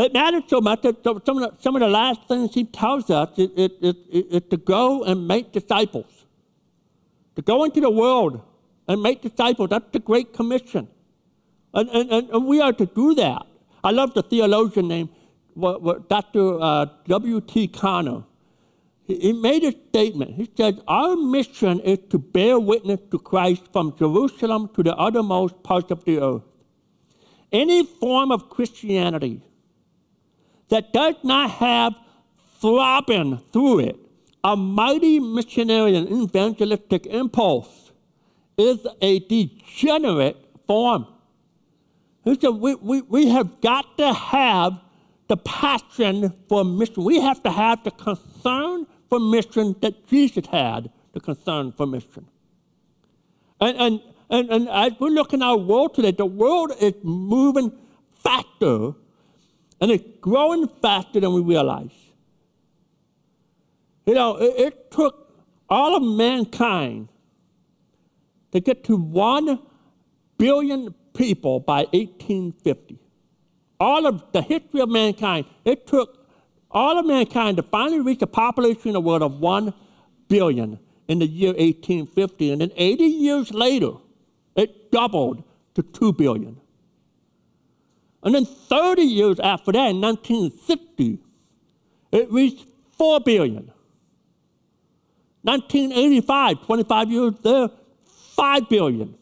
It 0.00 0.14
matters 0.14 0.44
so 0.48 0.62
much 0.62 0.80
that 0.82 1.04
some 1.04 1.16
of 1.16 1.24
the, 1.24 1.52
some 1.60 1.76
of 1.76 1.80
the 1.80 1.88
last 1.88 2.26
things 2.26 2.54
he 2.54 2.64
tells 2.64 3.10
us 3.10 3.28
is, 3.36 3.50
is, 3.50 3.70
is, 3.82 3.94
is 4.10 4.42
to 4.50 4.56
go 4.56 5.04
and 5.04 5.28
make 5.28 5.52
disciples. 5.52 6.24
To 7.36 7.42
go 7.42 7.64
into 7.64 7.80
the 7.82 7.90
world 7.90 8.40
and 8.88 9.02
make 9.02 9.20
disciples. 9.20 9.68
That's 9.68 9.90
the 9.92 9.98
Great 9.98 10.32
Commission. 10.32 10.88
And, 11.74 11.88
and, 11.90 12.30
and 12.30 12.46
we 12.46 12.62
are 12.62 12.72
to 12.72 12.86
do 12.86 13.14
that. 13.16 13.46
I 13.84 13.90
love 13.90 14.14
the 14.14 14.22
theologian 14.22 14.88
named 14.88 15.10
Dr. 16.08 16.60
Uh, 16.60 16.86
W.T. 17.06 17.68
Conner. 17.68 18.22
He, 19.04 19.16
he 19.16 19.32
made 19.34 19.64
a 19.64 19.72
statement. 19.90 20.34
He 20.34 20.50
said, 20.56 20.80
Our 20.88 21.14
mission 21.14 21.78
is 21.80 21.98
to 22.08 22.18
bear 22.18 22.58
witness 22.58 23.00
to 23.10 23.18
Christ 23.18 23.62
from 23.70 23.94
Jerusalem 23.98 24.70
to 24.74 24.82
the 24.82 24.96
uttermost 24.96 25.62
parts 25.62 25.90
of 25.90 26.04
the 26.04 26.20
earth. 26.20 26.42
Any 27.52 27.84
form 27.84 28.32
of 28.32 28.48
Christianity 28.48 29.42
that 30.70 30.92
does 30.92 31.16
not 31.22 31.50
have 31.50 31.94
throbbing 32.60 33.38
through 33.52 33.80
it 33.80 33.96
a 34.42 34.56
mighty 34.56 35.20
missionary 35.20 35.96
and 35.96 36.08
evangelistic 36.08 37.06
impulse 37.06 37.92
is 38.56 38.86
a 39.00 39.20
degenerate 39.20 40.36
form. 40.66 41.06
He 42.24 42.38
said, 42.40 42.50
we, 42.50 42.74
we, 42.76 43.02
we 43.02 43.28
have 43.28 43.60
got 43.60 43.98
to 43.98 44.12
have 44.12 44.78
the 45.28 45.36
passion 45.36 46.34
for 46.48 46.64
mission. 46.64 47.04
We 47.04 47.20
have 47.20 47.42
to 47.44 47.50
have 47.50 47.84
the 47.84 47.90
concern 47.90 48.86
for 49.08 49.20
mission 49.20 49.76
that 49.80 50.06
Jesus 50.08 50.46
had, 50.46 50.90
the 51.12 51.20
concern 51.20 51.72
for 51.72 51.86
mission. 51.86 52.26
And, 53.60 53.76
and, 53.76 54.00
and, 54.30 54.50
and 54.50 54.68
as 54.68 54.92
we 55.00 55.10
look 55.10 55.32
in 55.32 55.42
our 55.42 55.56
world 55.56 55.94
today, 55.94 56.12
the 56.12 56.26
world 56.26 56.72
is 56.80 56.94
moving 57.02 57.72
faster 58.14 58.92
and 59.80 59.90
it's 59.90 60.04
growing 60.20 60.68
faster 60.82 61.20
than 61.20 61.32
we 61.32 61.40
realize. 61.40 61.90
You 64.06 64.14
know, 64.14 64.36
it, 64.36 64.54
it 64.58 64.90
took 64.90 65.32
all 65.68 65.96
of 65.96 66.02
mankind 66.02 67.08
to 68.52 68.60
get 68.60 68.84
to 68.84 68.96
one 68.96 69.60
billion 70.36 70.94
people 71.14 71.60
by 71.60 71.84
1850. 71.92 72.98
All 73.78 74.06
of 74.06 74.22
the 74.32 74.42
history 74.42 74.80
of 74.80 74.88
mankind, 74.88 75.46
it 75.64 75.86
took 75.86 76.26
all 76.70 76.98
of 76.98 77.06
mankind 77.06 77.56
to 77.56 77.62
finally 77.62 78.00
reach 78.00 78.22
a 78.22 78.26
population 78.26 78.88
in 78.88 78.92
the 78.92 79.00
world 79.00 79.22
of 79.22 79.40
one 79.40 79.72
billion 80.28 80.78
in 81.08 81.18
the 81.18 81.26
year 81.26 81.50
1850. 81.50 82.52
And 82.52 82.60
then 82.60 82.70
80 82.76 83.04
years 83.04 83.50
later, 83.52 83.92
it 84.56 84.90
doubled 84.90 85.42
to 85.74 85.82
2 85.82 86.12
billion. 86.12 86.60
And 88.22 88.34
then 88.34 88.44
30 88.44 89.02
years 89.02 89.40
after 89.40 89.72
that, 89.72 89.90
in 89.90 90.00
1960, 90.00 91.18
it 92.12 92.30
reached 92.30 92.66
4 92.98 93.20
billion. 93.20 93.70
1985, 95.42 96.66
25 96.66 97.10
years 97.10 97.34
there, 97.42 97.68
5 98.36 98.68
billion. 98.68 99.14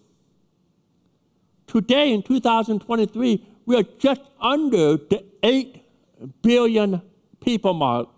Today, 1.66 2.12
in 2.12 2.22
2023, 2.22 3.46
we 3.66 3.76
are 3.76 3.84
just 3.98 4.22
under 4.40 4.96
the 4.96 5.24
8 5.42 5.84
billion 6.42 7.00
people 7.40 7.74
mark 7.74 8.08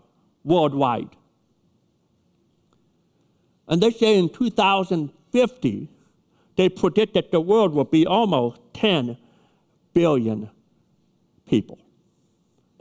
worldwide. 0.44 1.10
And 3.68 3.82
they 3.82 3.90
say 3.90 4.18
in 4.18 4.30
2050, 4.30 5.88
they 6.56 6.68
predict 6.68 7.14
that 7.14 7.30
the 7.30 7.40
world 7.40 7.74
will 7.74 7.84
be 7.84 8.06
almost 8.06 8.60
10 8.74 9.16
billion 9.92 10.50
people. 11.50 11.78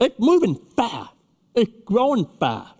It's 0.00 0.18
moving 0.18 0.58
fast, 0.76 1.12
it's 1.54 1.72
growing 1.84 2.26
fast. 2.38 2.74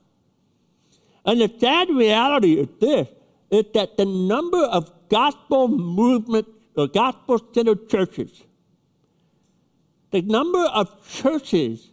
And 1.27 1.41
the 1.41 1.53
sad 1.59 1.91
reality 1.91 2.55
is 2.55 2.69
this 2.81 3.09
is 3.51 3.65
that 3.75 3.97
the 3.99 4.07
number 4.07 4.65
of 4.65 4.91
gospel 5.09 5.69
movement 5.69 6.47
uh, 6.77 6.83
or 6.83 6.89
gospel 6.89 7.41
centered 7.53 7.91
churches, 7.91 8.43
the 10.13 10.23
number 10.23 10.65
of 10.65 10.89
churches 11.07 11.91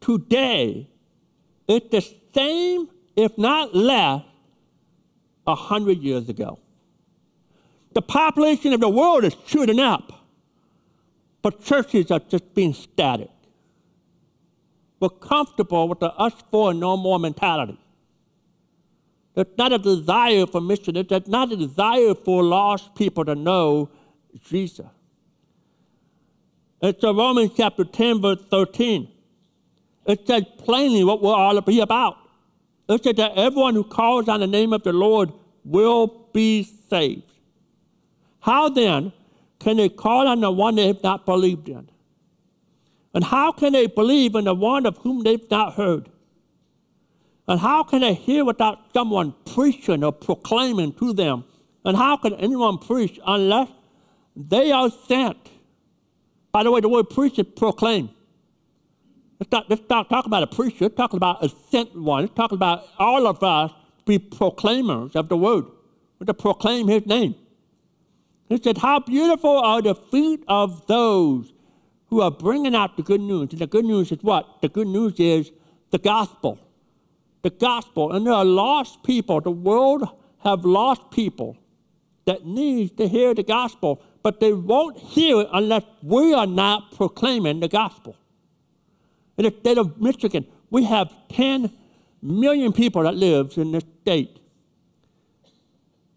today 0.00 0.88
is 1.68 1.82
the 1.90 2.04
same, 2.34 2.88
if 3.16 3.38
not 3.38 3.74
less, 3.74 4.22
a 5.46 5.54
hundred 5.54 5.98
years 5.98 6.28
ago. 6.28 6.58
The 7.94 8.02
population 8.02 8.72
of 8.72 8.80
the 8.80 8.88
world 8.88 9.24
is 9.24 9.36
shooting 9.46 9.80
up, 9.80 10.19
but 11.42 11.64
churches 11.64 12.10
are 12.10 12.20
just 12.20 12.54
being 12.54 12.74
static. 12.74 13.30
We're 15.00 15.08
comfortable 15.08 15.88
with 15.88 16.00
the 16.00 16.12
us 16.12 16.34
for 16.50 16.74
no 16.74 16.96
more 16.96 17.18
mentality. 17.18 17.78
There's 19.34 19.46
not 19.56 19.72
a 19.72 19.78
desire 19.78 20.46
for 20.46 20.60
mission. 20.60 20.94
There's 21.08 21.28
not 21.28 21.52
a 21.52 21.56
desire 21.56 22.14
for 22.14 22.42
lost 22.42 22.94
people 22.94 23.24
to 23.24 23.34
know 23.34 23.88
Jesus. 24.44 24.86
It's 26.82 27.02
a 27.04 27.12
Romans 27.12 27.52
chapter 27.56 27.84
10, 27.84 28.20
verse 28.20 28.42
13. 28.50 29.08
It 30.06 30.26
says 30.26 30.44
plainly 30.58 31.04
what 31.04 31.22
we're 31.22 31.34
all 31.34 31.60
be 31.60 31.80
about. 31.80 32.16
It 32.88 33.04
says 33.04 33.16
that 33.16 33.36
everyone 33.36 33.74
who 33.74 33.84
calls 33.84 34.28
on 34.28 34.40
the 34.40 34.46
name 34.46 34.72
of 34.72 34.82
the 34.82 34.92
Lord 34.92 35.32
will 35.64 36.28
be 36.32 36.64
saved. 36.88 37.30
How 38.40 38.68
then 38.68 39.12
can 39.60 39.76
they 39.76 39.88
call 39.88 40.26
on 40.26 40.40
the 40.40 40.50
one 40.50 40.74
they 40.74 40.88
have 40.88 41.02
not 41.02 41.24
believed 41.26 41.68
in? 41.68 41.88
And 43.14 43.22
how 43.22 43.52
can 43.52 43.72
they 43.72 43.86
believe 43.86 44.34
in 44.34 44.44
the 44.44 44.54
one 44.54 44.86
of 44.86 44.96
whom 44.98 45.22
they've 45.22 45.50
not 45.50 45.74
heard? 45.74 46.08
And 47.46 47.60
how 47.60 47.82
can 47.82 48.00
they 48.00 48.14
hear 48.14 48.44
without 48.44 48.92
someone 48.92 49.34
preaching 49.44 50.02
or 50.02 50.12
proclaiming 50.12 50.92
to 50.94 51.12
them? 51.12 51.44
And 51.84 51.96
how 51.96 52.16
can 52.16 52.34
anyone 52.34 52.78
preach 52.78 53.18
unless 53.26 53.68
they 54.36 54.70
are 54.70 54.90
sent? 55.08 55.36
By 56.52 56.62
the 56.62 56.70
way, 56.70 56.80
the 56.80 56.88
word 56.88 57.10
preach 57.10 57.38
is 57.38 57.46
proclaim. 57.56 58.10
Let's 59.40 59.50
not, 59.50 59.70
let's 59.70 59.82
not 59.88 60.08
talk 60.08 60.26
about 60.26 60.42
a 60.42 60.46
preacher. 60.46 60.84
Let's 60.84 60.96
talk 60.96 61.12
about 61.12 61.44
a 61.44 61.48
sent 61.70 61.96
one. 61.96 62.22
Let's 62.24 62.34
talk 62.34 62.52
about 62.52 62.84
all 62.98 63.26
of 63.26 63.42
us 63.42 63.72
be 64.06 64.18
proclaimers 64.18 65.16
of 65.16 65.28
the 65.28 65.36
word. 65.36 65.64
We're 66.18 66.26
to 66.26 66.34
proclaim 66.34 66.88
his 66.88 67.06
name. 67.06 67.34
He 68.50 68.60
said, 68.62 68.76
How 68.78 69.00
beautiful 69.00 69.58
are 69.58 69.80
the 69.80 69.94
feet 69.94 70.44
of 70.48 70.86
those 70.86 71.50
who 72.10 72.20
are 72.20 72.30
bringing 72.30 72.74
out 72.74 72.96
the 72.96 73.02
good 73.02 73.20
news. 73.20 73.50
And 73.52 73.60
the 73.60 73.66
good 73.66 73.84
news 73.84 74.12
is 74.12 74.18
what? 74.22 74.60
The 74.60 74.68
good 74.68 74.88
news 74.88 75.14
is 75.18 75.50
the 75.90 75.98
gospel. 75.98 76.58
The 77.42 77.50
gospel. 77.50 78.12
And 78.12 78.26
there 78.26 78.34
are 78.34 78.44
lost 78.44 79.02
people. 79.04 79.40
The 79.40 79.50
world 79.50 80.06
have 80.40 80.64
lost 80.64 81.10
people 81.12 81.56
that 82.24 82.44
need 82.44 82.98
to 82.98 83.08
hear 83.08 83.32
the 83.32 83.42
gospel, 83.42 84.02
but 84.22 84.40
they 84.40 84.52
won't 84.52 84.98
hear 84.98 85.42
it 85.42 85.48
unless 85.52 85.84
we 86.02 86.34
are 86.34 86.46
not 86.46 86.92
proclaiming 86.96 87.60
the 87.60 87.68
gospel. 87.68 88.16
In 89.38 89.44
the 89.44 89.54
state 89.60 89.78
of 89.78 90.00
Michigan, 90.00 90.46
we 90.70 90.84
have 90.84 91.14
10 91.30 91.72
million 92.20 92.72
people 92.72 93.04
that 93.04 93.14
lives 93.14 93.56
in 93.56 93.72
this 93.72 93.84
state. 94.02 94.38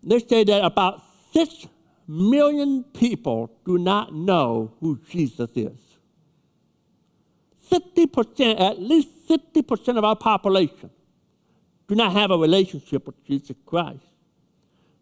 They 0.02 0.20
say 0.20 0.44
that 0.44 0.66
about 0.66 1.02
6 1.34 1.68
million 2.08 2.84
people 2.84 3.52
do 3.66 3.78
not 3.78 4.14
know 4.14 4.74
who 4.80 5.00
Jesus 5.10 5.50
is. 5.56 5.80
60%, 7.72 8.60
at 8.60 8.80
least 8.80 9.10
60% 9.28 9.98
of 9.98 10.04
our 10.04 10.16
population 10.16 10.90
do 11.88 11.96
not 11.96 12.14
have 12.14 12.32
a 12.32 12.38
relationship 12.38 13.06
with 13.06 13.24
Jesus 13.26 13.56
Christ. 13.66 14.04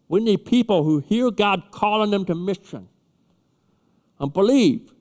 We 0.08 0.20
need 0.20 0.44
people 0.44 0.84
who 0.84 0.98
hear 0.98 1.30
God 1.30 1.64
calling 1.70 2.10
them 2.10 2.24
to 2.26 2.34
mission 2.34 2.88
and 4.18 4.32
believe 4.32 4.92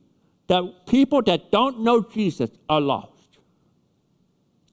that 0.47 0.85
people 0.87 1.21
that 1.23 1.51
don't 1.51 1.81
know 1.81 2.01
Jesus 2.01 2.49
are 2.69 2.81
lost. 2.81 3.11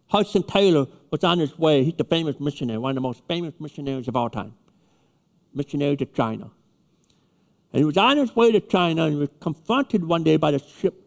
Hudson 0.08 0.42
Taylor 0.42 0.86
was 1.10 1.22
on 1.22 1.38
his 1.38 1.58
way. 1.58 1.84
He's 1.84 1.94
the 1.94 2.04
famous 2.04 2.40
missionary, 2.40 2.78
one 2.78 2.90
of 2.90 2.94
the 2.94 3.00
most 3.00 3.22
famous 3.28 3.54
missionaries 3.60 4.08
of 4.08 4.16
all 4.16 4.30
time, 4.30 4.54
missionary 5.54 5.96
to 5.96 6.06
China. 6.06 6.50
And 7.72 7.80
he 7.80 7.84
was 7.84 7.96
on 7.96 8.16
his 8.16 8.34
way 8.34 8.52
to 8.52 8.60
China 8.60 9.04
and 9.04 9.18
was 9.18 9.28
confronted 9.40 10.04
one 10.04 10.22
day 10.22 10.36
by 10.36 10.50
the 10.50 10.58
ship, 10.58 11.06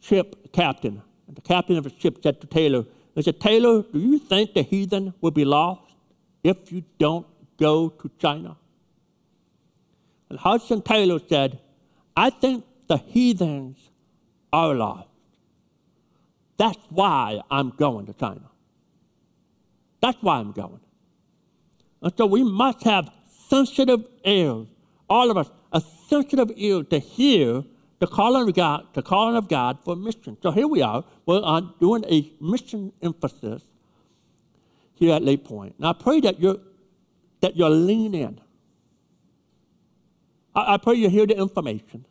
ship 0.00 0.52
captain. 0.52 1.02
And 1.26 1.36
the 1.36 1.42
captain 1.42 1.76
of 1.76 1.84
the 1.84 1.92
ship 1.98 2.18
said 2.22 2.40
to 2.40 2.46
Taylor, 2.46 2.84
he 3.14 3.22
said, 3.22 3.40
Taylor, 3.40 3.82
do 3.82 3.98
you 3.98 4.18
think 4.18 4.54
the 4.54 4.62
heathen 4.62 5.12
will 5.20 5.32
be 5.32 5.44
lost 5.44 5.82
if 6.44 6.70
you 6.70 6.84
don't 6.98 7.26
go 7.58 7.88
to 7.88 8.10
China? 8.18 8.56
And 10.30 10.38
Hudson 10.38 10.82
Taylor 10.82 11.18
said, 11.28 11.58
I 12.16 12.30
think 12.30 12.64
the 12.86 12.98
heathens 12.98 13.76
are 14.52 14.74
lost. 14.74 15.08
That's 16.58 16.78
why 16.90 17.40
I'm 17.50 17.70
going 17.70 18.06
to 18.06 18.12
China. 18.12 18.48
That's 20.00 20.18
why 20.20 20.38
I'm 20.38 20.52
going. 20.52 20.80
And 22.02 22.12
so 22.16 22.26
we 22.26 22.44
must 22.44 22.84
have 22.84 23.10
sensitive 23.48 24.04
ears, 24.24 24.68
all 25.08 25.30
of 25.30 25.36
us, 25.36 25.50
sensitive 26.08 26.50
ear 26.56 26.82
to 26.84 26.98
hear 26.98 27.64
the 27.98 28.06
calling 28.06 28.48
of 28.48 28.54
God, 28.54 28.86
the 28.94 29.02
calling 29.02 29.36
of 29.36 29.48
God 29.48 29.78
for 29.84 29.96
mission. 29.96 30.36
So 30.42 30.50
here 30.50 30.68
we 30.68 30.82
are. 30.82 31.04
We're 31.26 31.42
on 31.42 31.74
doing 31.80 32.04
a 32.08 32.32
mission 32.40 32.92
emphasis 33.02 33.62
here 34.94 35.14
at 35.14 35.22
Lake 35.22 35.44
Point. 35.44 35.74
And 35.78 35.86
I 35.86 35.92
pray 35.92 36.20
that 36.20 36.40
you're 36.40 36.58
that 37.40 37.56
you're 37.56 37.70
lean 37.70 38.14
in. 38.14 38.40
I, 40.54 40.74
I 40.74 40.76
pray 40.76 40.94
you 40.94 41.08
hear 41.08 41.26
the 41.26 41.36
information, 41.36 42.04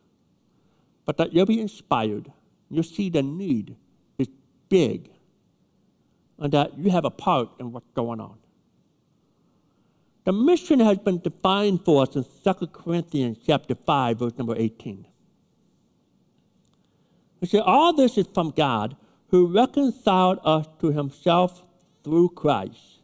but 1.04 1.16
that 1.18 1.32
you'll 1.32 1.46
be 1.46 1.60
inspired. 1.60 2.30
You'll 2.70 2.82
see 2.82 3.10
the 3.10 3.22
need 3.22 3.76
is 4.18 4.28
big 4.68 5.10
and 6.38 6.52
that 6.52 6.78
you 6.78 6.90
have 6.90 7.04
a 7.04 7.10
part 7.10 7.48
in 7.58 7.72
what's 7.72 7.90
going 7.94 8.20
on. 8.20 8.38
The 10.28 10.34
mission 10.34 10.80
has 10.80 10.98
been 10.98 11.20
defined 11.20 11.86
for 11.86 12.02
us 12.02 12.14
in 12.14 12.22
2 12.22 12.66
Corinthians 12.66 13.38
chapter 13.46 13.74
5, 13.74 14.18
verse 14.18 14.36
number 14.36 14.54
18. 14.54 15.06
We 17.40 17.48
say, 17.48 17.60
all 17.60 17.94
this 17.94 18.18
is 18.18 18.26
from 18.34 18.50
God 18.50 18.94
who 19.28 19.46
reconciled 19.46 20.38
us 20.44 20.66
to 20.82 20.92
himself 20.92 21.62
through 22.04 22.28
Christ. 22.36 23.00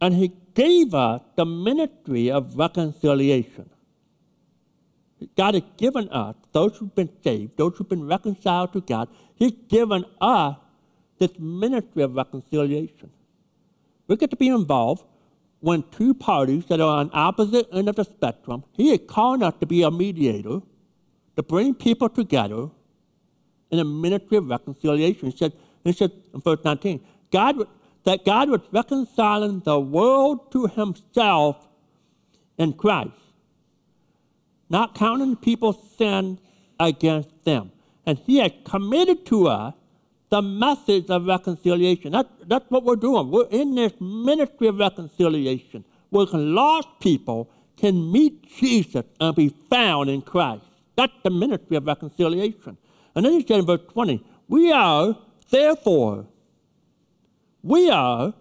And 0.00 0.14
he 0.14 0.30
gave 0.54 0.94
us 0.94 1.22
the 1.34 1.44
ministry 1.44 2.30
of 2.30 2.56
reconciliation. 2.56 3.68
God 5.36 5.54
has 5.54 5.64
given 5.76 6.08
us, 6.10 6.36
those 6.52 6.76
who've 6.76 6.94
been 6.94 7.10
saved, 7.24 7.56
those 7.56 7.76
who've 7.76 7.88
been 7.88 8.06
reconciled 8.06 8.72
to 8.74 8.80
God, 8.80 9.08
He's 9.34 9.56
given 9.68 10.04
us 10.20 10.54
this 11.18 11.36
ministry 11.36 12.04
of 12.04 12.14
reconciliation. 12.14 13.10
We 14.06 14.16
get 14.16 14.30
to 14.30 14.36
be 14.36 14.48
involved 14.48 15.04
when 15.60 15.82
two 15.90 16.12
parties 16.12 16.66
that 16.66 16.80
are 16.80 16.98
on 16.98 17.10
opposite 17.14 17.66
end 17.72 17.88
of 17.88 17.96
the 17.96 18.04
spectrum, 18.04 18.64
he 18.72 18.92
is 18.92 19.00
calling 19.08 19.42
us 19.42 19.54
to 19.60 19.66
be 19.66 19.82
a 19.82 19.90
mediator, 19.90 20.60
to 21.36 21.42
bring 21.42 21.74
people 21.74 22.08
together 22.08 22.68
in 23.70 23.78
a 23.78 23.84
ministry 23.84 24.36
of 24.36 24.46
reconciliation. 24.46 25.30
He 25.30 25.36
said, 25.36 25.52
he 25.82 25.92
said 25.92 26.12
in 26.34 26.40
verse 26.40 26.58
19, 26.64 27.00
God, 27.32 27.56
that 28.04 28.24
God 28.26 28.50
was 28.50 28.60
reconciling 28.72 29.60
the 29.60 29.80
world 29.80 30.52
to 30.52 30.66
himself 30.66 31.66
in 32.58 32.74
Christ, 32.74 33.10
not 34.68 34.94
counting 34.94 35.34
people's 35.34 35.78
sin 35.96 36.38
against 36.78 37.44
them. 37.44 37.72
And 38.04 38.18
he 38.18 38.36
had 38.36 38.64
committed 38.64 39.24
to 39.26 39.48
us 39.48 39.74
the 40.34 40.42
message 40.42 41.10
of 41.10 41.26
reconciliation. 41.26 42.10
That, 42.10 42.26
that's 42.48 42.68
what 42.68 42.82
we're 42.82 42.96
doing. 42.96 43.30
We're 43.30 43.46
in 43.50 43.76
this 43.76 43.92
ministry 44.00 44.66
of 44.66 44.80
reconciliation 44.80 45.84
where 46.10 46.26
lost 46.26 46.88
people 46.98 47.48
can 47.76 48.10
meet 48.10 48.44
Jesus 48.48 49.04
and 49.20 49.36
be 49.36 49.54
found 49.70 50.10
in 50.10 50.22
Christ. 50.22 50.64
That's 50.96 51.12
the 51.22 51.30
ministry 51.30 51.76
of 51.76 51.86
reconciliation. 51.86 52.76
And 53.14 53.24
then 53.24 53.34
he 53.34 53.46
said 53.46 53.60
in 53.60 53.66
verse 53.66 53.82
20, 53.92 54.24
We 54.48 54.72
are, 54.72 55.16
therefore, 55.50 56.26
we 57.62 57.88
are 57.90 58.34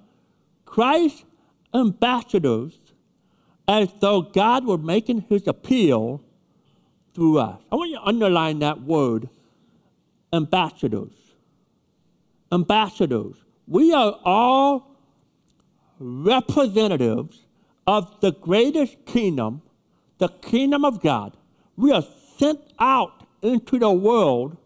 Christ's 0.66 1.26
ambassadors 1.76 2.74
as 3.68 3.90
though 4.00 4.24
God 4.24 4.66
were 4.66 4.80
making 4.80 5.26
his 5.30 5.48
appeal 5.48 6.24
through 7.14 7.38
us. 7.38 7.62
I 7.72 7.76
want 7.76 7.92
you 7.92 7.98
to 7.98 8.04
underline 8.04 8.58
that 8.60 8.82
word, 8.82 9.30
ambassadors. 10.34 11.12
Ambassadors. 12.54 13.36
We 13.68 13.94
are 13.94 14.20
all 14.24 14.98
representatives 16.00 17.46
of 17.88 18.20
the 18.22 18.32
greatest 18.32 19.06
kingdom, 19.06 19.62
the 20.20 20.28
kingdom 20.28 20.86
of 20.86 21.02
God. 21.02 21.36
We 21.76 21.92
are 21.92 22.04
sent 22.38 22.60
out 22.80 23.26
into 23.42 23.80
the 23.80 23.92
world 23.92 24.58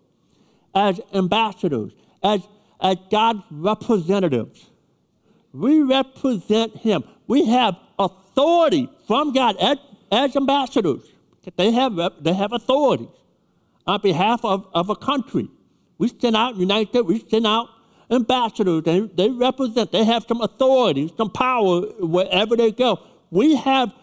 as 0.75 0.99
ambassadors, 1.13 1.93
as, 2.23 2.41
as 2.81 2.97
God's 3.09 3.43
representatives. 3.49 4.69
We 5.53 5.81
represent 5.81 6.75
Him. 6.77 7.03
We 7.27 7.45
have 7.45 7.75
authority 7.97 8.89
from 9.07 9.33
God 9.33 9.55
as, 9.57 9.77
as 10.11 10.35
ambassadors. 10.35 11.03
They 11.55 11.71
have, 11.71 11.97
they 12.19 12.33
have 12.33 12.51
authority 12.51 13.07
on 13.85 14.01
behalf 14.01 14.43
of, 14.43 14.67
of 14.73 14.89
a 14.89 14.95
country. 14.95 15.49
We 15.97 16.09
send 16.09 16.35
out 16.35 16.57
United 16.57 16.89
States, 16.89 17.05
we 17.07 17.25
send 17.29 17.47
out 17.47 17.69
ambassadors. 18.09 18.83
They, 18.83 19.01
they 19.01 19.29
represent, 19.29 19.91
they 19.91 20.03
have 20.03 20.25
some 20.27 20.41
authority, 20.41 21.11
some 21.17 21.29
power 21.29 21.81
wherever 21.99 22.55
they 22.55 22.71
go. 22.71 22.99
We 23.31 23.55
have 23.55 23.93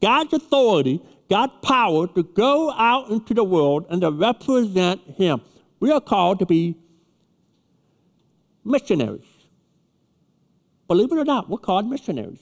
God's 0.00 0.32
authority, 0.32 1.00
God's 1.30 1.52
power 1.62 2.06
to 2.08 2.22
go 2.22 2.72
out 2.72 3.10
into 3.10 3.34
the 3.34 3.44
world 3.44 3.86
and 3.90 4.00
to 4.00 4.10
represent 4.10 5.00
Him. 5.16 5.40
We 5.80 5.90
are 5.92 6.00
called 6.00 6.40
to 6.40 6.46
be 6.46 6.76
missionaries. 8.64 9.26
Believe 10.88 11.12
it 11.12 11.18
or 11.18 11.24
not, 11.24 11.48
we're 11.48 11.58
called 11.58 11.88
missionaries. 11.88 12.40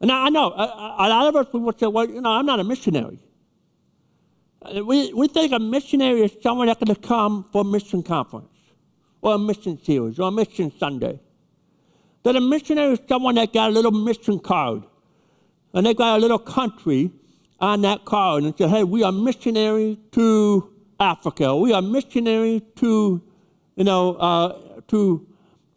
And 0.00 0.12
I 0.12 0.28
know 0.28 0.50
a, 0.50 0.96
a 0.98 1.08
lot 1.08 1.28
of 1.28 1.36
us 1.36 1.52
would 1.52 1.80
say, 1.80 1.86
well, 1.86 2.08
you 2.08 2.20
know, 2.20 2.30
I'm 2.30 2.46
not 2.46 2.60
a 2.60 2.64
missionary. 2.64 3.18
Uh, 4.62 4.84
we, 4.84 5.12
we 5.12 5.26
think 5.26 5.52
a 5.52 5.58
missionary 5.58 6.22
is 6.22 6.36
someone 6.42 6.66
going 6.66 6.78
to 6.78 6.94
come 6.94 7.46
for 7.50 7.62
a 7.62 7.64
mission 7.64 8.02
conference 8.02 8.55
or 9.20 9.34
a 9.34 9.38
mission 9.38 9.82
series 9.82 10.18
or 10.18 10.28
a 10.28 10.30
mission 10.30 10.72
Sunday. 10.78 11.20
That 12.22 12.36
a 12.36 12.40
missionary 12.40 12.94
is 12.94 13.00
someone 13.08 13.36
that 13.36 13.52
got 13.52 13.70
a 13.70 13.72
little 13.72 13.92
mission 13.92 14.38
card 14.38 14.82
and 15.72 15.86
they 15.86 15.94
got 15.94 16.18
a 16.18 16.20
little 16.20 16.38
country 16.38 17.10
on 17.60 17.82
that 17.82 18.04
card 18.04 18.44
and 18.44 18.56
said, 18.56 18.70
hey, 18.70 18.84
we 18.84 19.02
are 19.02 19.12
missionary 19.12 19.98
to 20.12 20.72
Africa. 20.98 21.56
We 21.56 21.72
are 21.72 21.82
missionary 21.82 22.62
to, 22.76 23.22
you 23.76 23.84
know, 23.84 24.14
uh, 24.14 24.80
to 24.88 25.26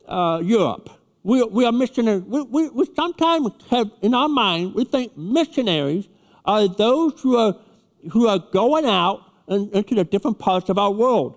uh, 0.07 0.41
Europe. 0.43 0.89
We, 1.23 1.43
we 1.43 1.65
are 1.65 1.71
missionaries. 1.71 2.23
We, 2.23 2.41
we, 2.43 2.69
we 2.69 2.85
sometimes 2.95 3.51
have, 3.69 3.91
in 4.01 4.13
our 4.13 4.29
mind, 4.29 4.73
we 4.73 4.85
think 4.85 5.17
missionaries 5.17 6.07
are 6.45 6.67
those 6.67 7.19
who 7.21 7.37
are, 7.37 7.55
who 8.11 8.27
are 8.27 8.39
going 8.39 8.85
out 8.85 9.21
and, 9.47 9.71
into 9.73 9.95
the 9.95 10.03
different 10.03 10.39
parts 10.39 10.69
of 10.69 10.77
our 10.77 10.91
world. 10.91 11.35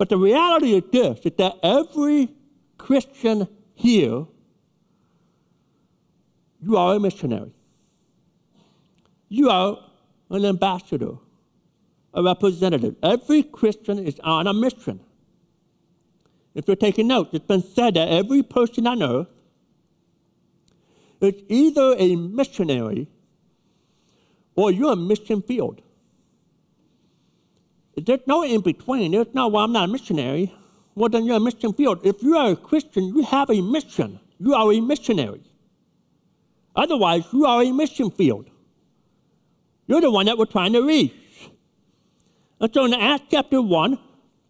But 0.00 0.08
the 0.08 0.16
reality 0.16 0.72
is 0.76 0.84
this, 0.90 1.18
is 1.26 1.32
that 1.36 1.58
every 1.62 2.30
Christian 2.78 3.46
here, 3.74 4.24
you 6.62 6.76
are 6.78 6.94
a 6.94 6.98
missionary. 6.98 7.52
You 9.28 9.50
are 9.50 9.78
an 10.30 10.46
ambassador, 10.46 11.16
a 12.14 12.22
representative. 12.22 12.96
Every 13.02 13.42
Christian 13.42 13.98
is 13.98 14.18
on 14.20 14.46
a 14.46 14.54
mission. 14.54 15.00
If 16.54 16.66
you're 16.66 16.76
taking 16.76 17.06
notes, 17.06 17.34
it's 17.34 17.44
been 17.44 17.62
said 17.62 17.92
that 17.92 18.08
every 18.08 18.42
person 18.42 18.86
on 18.86 19.02
earth 19.02 19.28
is 21.20 21.34
either 21.50 21.94
a 21.98 22.16
missionary 22.16 23.06
or 24.54 24.70
you're 24.72 24.94
a 24.94 24.96
mission 24.96 25.42
field. 25.42 25.82
There's 27.96 28.20
no 28.26 28.44
in 28.44 28.60
between. 28.60 29.12
There's 29.12 29.34
no, 29.34 29.48
well, 29.48 29.64
I'm 29.64 29.72
not 29.72 29.88
a 29.88 29.92
missionary. 29.92 30.54
Well, 30.94 31.08
then 31.08 31.24
you're 31.24 31.36
a 31.36 31.40
mission 31.40 31.72
field. 31.72 32.00
If 32.04 32.22
you 32.22 32.36
are 32.36 32.50
a 32.50 32.56
Christian, 32.56 33.04
you 33.04 33.22
have 33.22 33.50
a 33.50 33.60
mission. 33.60 34.20
You 34.38 34.54
are 34.54 34.72
a 34.72 34.80
missionary. 34.80 35.42
Otherwise, 36.74 37.24
you 37.32 37.44
are 37.44 37.62
a 37.62 37.72
mission 37.72 38.10
field. 38.10 38.48
You're 39.86 40.00
the 40.00 40.10
one 40.10 40.26
that 40.26 40.38
we're 40.38 40.46
trying 40.46 40.72
to 40.74 40.82
reach. 40.82 41.12
And 42.60 42.72
so 42.72 42.84
in 42.84 42.94
Acts 42.94 43.24
chapter 43.30 43.60
1, 43.60 43.98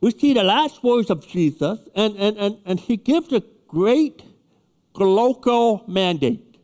we 0.00 0.10
see 0.12 0.34
the 0.34 0.42
last 0.42 0.82
words 0.82 1.10
of 1.10 1.26
Jesus, 1.26 1.78
and, 1.94 2.16
and, 2.16 2.36
and, 2.36 2.58
and 2.64 2.80
he 2.80 2.96
gives 2.96 3.32
a 3.32 3.42
great 3.68 4.22
global 4.92 5.84
mandate. 5.86 6.56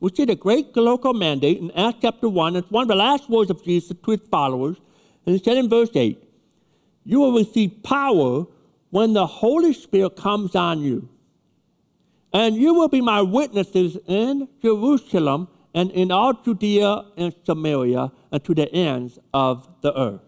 We 0.00 0.10
see 0.14 0.24
the 0.24 0.34
great 0.34 0.72
global 0.72 1.14
mandate 1.14 1.58
in 1.58 1.70
Acts 1.72 1.98
chapter 2.02 2.28
1. 2.28 2.56
It's 2.56 2.70
one 2.70 2.82
of 2.82 2.88
the 2.88 2.94
last 2.94 3.28
words 3.28 3.50
of 3.50 3.64
Jesus 3.64 3.96
to 4.04 4.10
his 4.10 4.20
followers. 4.30 4.76
And 5.26 5.36
he 5.36 5.42
said 5.42 5.56
in 5.56 5.68
verse 5.68 5.90
8, 5.94 6.22
You 7.04 7.20
will 7.20 7.38
receive 7.38 7.82
power 7.82 8.46
when 8.90 9.12
the 9.12 9.26
Holy 9.26 9.72
Spirit 9.72 10.16
comes 10.16 10.54
on 10.54 10.80
you. 10.80 11.08
And 12.32 12.56
you 12.56 12.74
will 12.74 12.88
be 12.88 13.00
my 13.00 13.22
witnesses 13.22 13.96
in 14.06 14.48
Jerusalem 14.60 15.48
and 15.74 15.90
in 15.92 16.10
all 16.10 16.32
Judea 16.32 17.04
and 17.16 17.34
Samaria 17.44 18.12
and 18.30 18.44
to 18.44 18.54
the 18.54 18.72
ends 18.72 19.18
of 19.32 19.68
the 19.80 19.96
earth. 19.98 20.20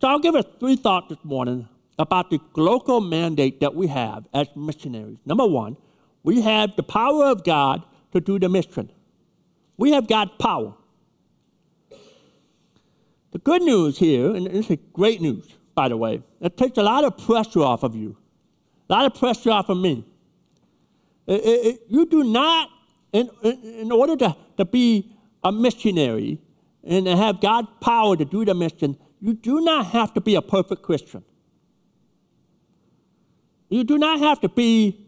So 0.00 0.08
I'll 0.08 0.18
give 0.18 0.34
us 0.34 0.44
three 0.60 0.76
thoughts 0.76 1.08
this 1.08 1.24
morning 1.24 1.68
about 1.98 2.30
the 2.30 2.38
global 2.52 3.00
mandate 3.00 3.60
that 3.60 3.74
we 3.74 3.86
have 3.86 4.26
as 4.34 4.48
missionaries. 4.54 5.18
Number 5.24 5.46
one, 5.46 5.76
we 6.22 6.42
have 6.42 6.76
the 6.76 6.82
power 6.82 7.26
of 7.26 7.44
God 7.44 7.82
to 8.12 8.20
do 8.20 8.38
the 8.38 8.48
mission. 8.48 8.90
We 9.76 9.92
have 9.92 10.06
God's 10.06 10.32
power. 10.38 10.74
The 13.36 13.42
good 13.42 13.60
news 13.60 13.98
here, 13.98 14.34
and 14.34 14.46
this 14.46 14.70
is 14.70 14.78
great 14.94 15.20
news, 15.20 15.46
by 15.74 15.90
the 15.90 15.96
way, 15.98 16.22
it 16.40 16.56
takes 16.56 16.78
a 16.78 16.82
lot 16.82 17.04
of 17.04 17.18
pressure 17.18 17.60
off 17.60 17.82
of 17.82 17.94
you, 17.94 18.16
a 18.88 18.92
lot 18.94 19.04
of 19.04 19.14
pressure 19.14 19.50
off 19.50 19.68
of 19.68 19.76
me. 19.76 20.06
It, 21.26 21.44
it, 21.44 21.66
it, 21.66 21.80
you 21.86 22.06
do 22.06 22.24
not, 22.24 22.70
in, 23.12 23.28
in 23.42 23.92
order 23.92 24.16
to, 24.16 24.34
to 24.56 24.64
be 24.64 25.14
a 25.44 25.52
missionary 25.52 26.38
and 26.82 27.04
to 27.04 27.14
have 27.14 27.42
God's 27.42 27.68
power 27.78 28.16
to 28.16 28.24
do 28.24 28.42
the 28.46 28.54
mission, 28.54 28.96
you 29.20 29.34
do 29.34 29.60
not 29.60 29.84
have 29.84 30.14
to 30.14 30.22
be 30.22 30.36
a 30.36 30.40
perfect 30.40 30.80
Christian. 30.80 31.22
You 33.68 33.84
do 33.84 33.98
not 33.98 34.18
have 34.18 34.40
to 34.40 34.48
be 34.48 35.06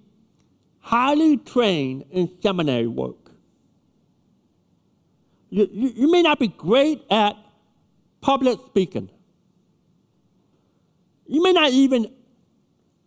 highly 0.81 1.39
trained 1.39 2.05
in 2.11 2.31
seminary 2.43 2.89
work. 2.89 3.31
You, 5.49 5.67
you, 5.73 5.89
you, 5.97 6.13
may 6.13 6.21
not 6.21 6.39
be 6.39 6.49
great 6.49 7.07
at 7.11 7.35
public 8.21 8.59
speaking. 8.67 9.11
You 11.27 11.43
may 11.43 11.53
not 11.53 11.71
even 11.71 12.11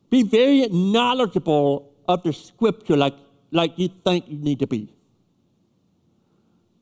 be 0.09 0.23
very 0.23 0.67
knowledgeable 0.67 1.93
of 2.07 2.23
the 2.23 2.33
scripture 2.33 2.97
like, 2.97 3.15
like 3.51 3.73
you 3.77 3.89
think 4.03 4.25
you 4.27 4.37
need 4.37 4.59
to 4.59 4.67
be. 4.67 4.93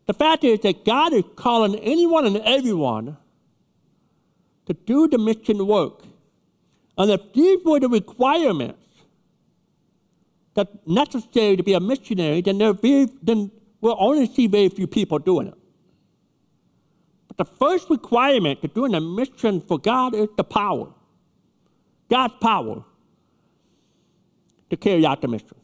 The 0.07 0.13
fact 0.13 0.43
is 0.43 0.59
that 0.61 0.83
God 0.83 1.13
is 1.13 1.23
calling 1.35 1.75
anyone 1.75 2.25
and 2.25 2.37
everyone 2.37 3.15
to 4.65 4.73
do 4.73 5.07
the 5.07 5.19
mission 5.19 5.65
work. 5.67 6.01
And 6.97 7.11
if 7.11 7.21
these 7.33 7.59
were 7.63 7.79
the 7.79 7.89
requirements 7.89 8.79
that 10.55 10.67
necessary 10.87 11.55
to 11.55 11.63
be 11.63 11.73
a 11.73 11.79
missionary, 11.79 12.41
then, 12.41 12.57
there 12.57 12.73
then 12.73 13.51
we'll 13.81 13.95
only 13.99 14.25
see 14.25 14.47
very 14.47 14.69
few 14.69 14.87
people 14.87 15.19
doing 15.19 15.47
it. 15.47 15.58
The 17.39 17.45
first 17.45 17.89
requirement 17.89 18.61
to 18.63 18.67
doing 18.67 18.93
a 18.93 18.99
mission 18.99 19.61
for 19.61 19.79
God 19.79 20.13
is 20.13 20.27
the 20.35 20.43
power. 20.43 20.89
God's 22.09 22.33
power 22.41 22.83
to 24.69 24.75
carry 24.75 25.05
out 25.05 25.21
the 25.21 25.29
mission. 25.29 25.55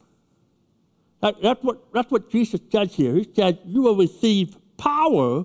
That, 1.19 1.35
that's, 1.43 1.61
what, 1.61 1.91
that's 1.93 2.09
what 2.09 2.31
Jesus 2.31 2.61
says 2.71 2.95
here. 2.95 3.15
He 3.15 3.29
says, 3.35 3.55
You 3.65 3.81
will 3.81 3.97
receive 3.97 4.55
power 4.77 5.43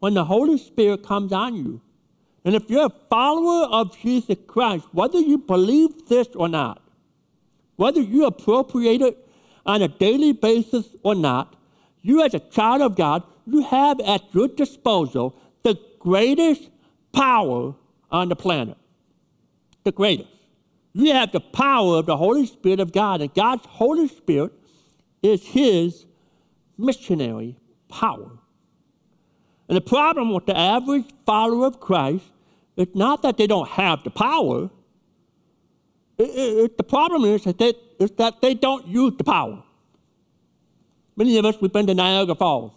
when 0.00 0.14
the 0.14 0.24
Holy 0.24 0.58
Spirit 0.58 1.04
comes 1.04 1.30
on 1.32 1.54
you. 1.54 1.80
And 2.44 2.56
if 2.56 2.68
you're 2.68 2.86
a 2.86 3.08
follower 3.08 3.68
of 3.68 3.96
Jesus 4.00 4.36
Christ, 4.48 4.84
whether 4.90 5.20
you 5.20 5.38
believe 5.38 6.08
this 6.08 6.26
or 6.34 6.48
not, 6.48 6.82
whether 7.76 8.00
you 8.00 8.26
appropriate 8.26 9.00
it 9.00 9.28
on 9.64 9.82
a 9.82 9.86
daily 9.86 10.32
basis 10.32 10.88
or 11.04 11.14
not, 11.14 11.54
you 12.02 12.24
as 12.24 12.34
a 12.34 12.40
child 12.40 12.82
of 12.82 12.96
God, 12.96 13.22
you 13.46 13.62
have 13.62 14.00
at 14.00 14.22
your 14.34 14.48
disposal 14.48 15.40
greatest 15.98 16.70
power 17.12 17.74
on 18.10 18.28
the 18.28 18.36
planet. 18.36 18.76
The 19.84 19.92
greatest. 19.92 20.28
You 20.92 21.12
have 21.12 21.32
the 21.32 21.40
power 21.40 21.98
of 21.98 22.06
the 22.06 22.16
Holy 22.16 22.46
Spirit 22.46 22.80
of 22.80 22.92
God, 22.92 23.20
and 23.20 23.32
God's 23.34 23.66
Holy 23.66 24.08
Spirit 24.08 24.52
is 25.22 25.44
His 25.44 26.06
missionary 26.76 27.56
power. 27.88 28.30
And 29.68 29.76
the 29.76 29.82
problem 29.82 30.32
with 30.32 30.46
the 30.46 30.56
average 30.56 31.06
follower 31.26 31.66
of 31.66 31.80
Christ 31.80 32.24
is 32.76 32.88
not 32.94 33.22
that 33.22 33.36
they 33.36 33.46
don't 33.46 33.68
have 33.68 34.02
the 34.04 34.10
power. 34.10 34.70
It, 36.16 36.22
it, 36.22 36.76
the 36.78 36.84
problem 36.84 37.24
is 37.24 37.44
that, 37.44 37.58
they, 37.58 37.74
is 37.98 38.10
that 38.12 38.40
they 38.40 38.54
don't 38.54 38.86
use 38.86 39.14
the 39.18 39.24
power. 39.24 39.62
Many 41.16 41.36
of 41.36 41.44
us, 41.44 41.56
we've 41.60 41.72
been 41.72 41.86
to 41.88 41.94
Niagara 41.94 42.34
Falls. 42.34 42.72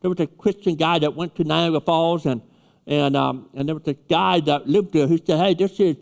There 0.00 0.10
was 0.10 0.20
a 0.20 0.26
Christian 0.26 0.76
guy 0.76 0.98
that 0.98 1.14
went 1.14 1.34
to 1.36 1.44
Niagara 1.44 1.80
Falls, 1.80 2.26
and, 2.26 2.42
and, 2.86 3.16
um, 3.16 3.48
and 3.54 3.68
there 3.68 3.74
was 3.74 3.86
a 3.86 3.94
guy 3.94 4.40
that 4.40 4.66
lived 4.66 4.92
there 4.92 5.06
who 5.06 5.18
said, 5.18 5.38
Hey, 5.38 5.54
this 5.54 5.78
is, 5.78 5.96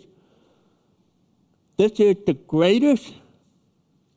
this 1.76 1.92
is 1.98 2.16
the 2.26 2.34
greatest 2.34 3.12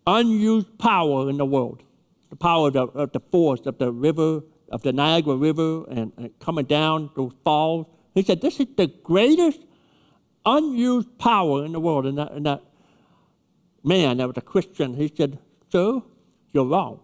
unused 0.05 0.77
power 0.77 1.29
in 1.29 1.37
the 1.37 1.45
world 1.45 1.83
the 2.31 2.35
power 2.37 2.67
of 2.67 2.73
the, 2.73 2.83
of 2.83 3.11
the 3.11 3.19
force 3.19 3.59
of 3.65 3.77
the 3.77 3.91
river, 3.91 4.41
of 4.69 4.81
the 4.81 4.91
Niagara 4.91 5.35
River, 5.35 5.83
and, 5.89 6.11
and 6.17 6.39
coming 6.39 6.65
down 6.65 7.11
those 7.15 7.33
falls. 7.43 7.85
He 8.15 8.23
said, 8.23 8.41
This 8.41 8.59
is 8.59 8.67
the 8.75 8.87
greatest 8.87 9.59
unused 10.45 11.19
power 11.19 11.63
in 11.65 11.73
the 11.73 11.79
world. 11.79 12.05
And 12.05 12.17
that, 12.17 12.31
and 12.31 12.45
that 12.45 12.63
man, 13.83 14.17
that 14.17 14.27
was 14.27 14.37
a 14.37 14.41
Christian, 14.41 14.93
he 14.93 15.11
said, 15.15 15.37
Sir, 15.71 16.01
you're 16.53 16.65
wrong. 16.65 17.01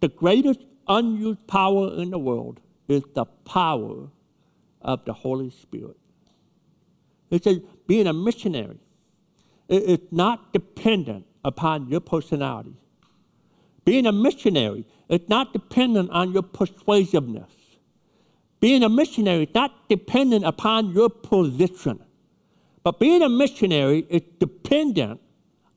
The 0.00 0.08
greatest 0.08 0.60
unused 0.90 1.46
power 1.46 1.94
in 1.94 2.10
the 2.10 2.18
world 2.18 2.60
is 2.88 3.02
the 3.14 3.24
power 3.24 4.08
of 4.82 5.04
the 5.04 5.12
Holy 5.12 5.50
Spirit. 5.50 5.96
It 7.30 7.44
says 7.44 7.60
being 7.86 8.08
a 8.08 8.12
missionary 8.12 8.80
is 9.68 10.00
not 10.10 10.52
dependent 10.52 11.24
upon 11.44 11.88
your 11.88 12.00
personality. 12.00 12.74
Being 13.84 14.06
a 14.06 14.12
missionary 14.12 14.84
is 15.08 15.20
not 15.28 15.52
dependent 15.52 16.10
on 16.10 16.32
your 16.32 16.42
persuasiveness. 16.42 17.50
Being 18.58 18.82
a 18.82 18.88
missionary 18.88 19.44
is 19.44 19.54
not 19.54 19.88
dependent 19.88 20.44
upon 20.44 20.92
your 20.92 21.08
position. 21.08 22.00
But 22.82 22.98
being 22.98 23.22
a 23.22 23.28
missionary 23.28 24.06
is 24.10 24.22
dependent 24.38 25.20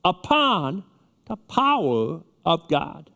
upon 0.04 0.84
the 1.26 1.36
power 1.36 2.20
of 2.44 2.68
God. 2.68 3.10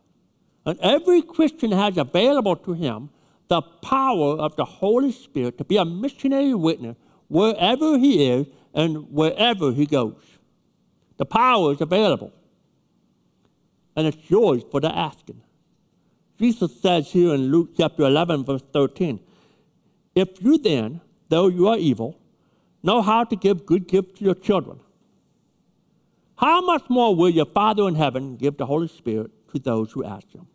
And 0.69 0.79
every 0.79 1.21
Christian 1.21 1.71
has 1.71 1.97
available 1.97 2.55
to 2.57 2.73
him 2.73 3.09
the 3.47 3.61
power 3.61 4.37
of 4.37 4.55
the 4.55 4.65
Holy 4.65 5.11
Spirit 5.11 5.57
to 5.57 5.63
be 5.63 5.77
a 5.77 5.85
missionary 5.85 6.53
witness 6.53 6.95
wherever 7.27 7.97
he 7.97 8.29
is 8.29 8.47
and 8.73 9.11
wherever 9.11 9.71
he 9.71 9.85
goes. 9.85 10.21
The 11.17 11.25
power 11.25 11.73
is 11.73 11.81
available 11.81 12.31
and 13.95 14.07
it's 14.07 14.29
yours 14.29 14.63
for 14.71 14.79
the 14.79 14.95
asking. 14.95 15.41
Jesus 16.39 16.79
says 16.79 17.11
here 17.11 17.33
in 17.33 17.51
Luke 17.51 17.71
chapter 17.75 18.03
11, 18.03 18.45
verse 18.45 18.63
13, 18.71 19.19
If 20.15 20.41
you 20.41 20.57
then, 20.57 21.01
though 21.27 21.47
you 21.47 21.67
are 21.67 21.77
evil, 21.77 22.17
know 22.81 23.01
how 23.01 23.25
to 23.25 23.35
give 23.35 23.65
good 23.65 23.87
gifts 23.87 24.19
to 24.19 24.25
your 24.25 24.35
children, 24.35 24.79
how 26.37 26.61
much 26.61 26.83
more 26.89 27.13
will 27.13 27.29
your 27.29 27.45
Father 27.45 27.87
in 27.89 27.95
heaven 27.95 28.37
give 28.37 28.55
the 28.55 28.65
Holy 28.65 28.87
Spirit 28.87 29.31
to 29.51 29.59
those 29.59 29.91
who 29.91 30.05
ask 30.05 30.31
him? 30.31 30.47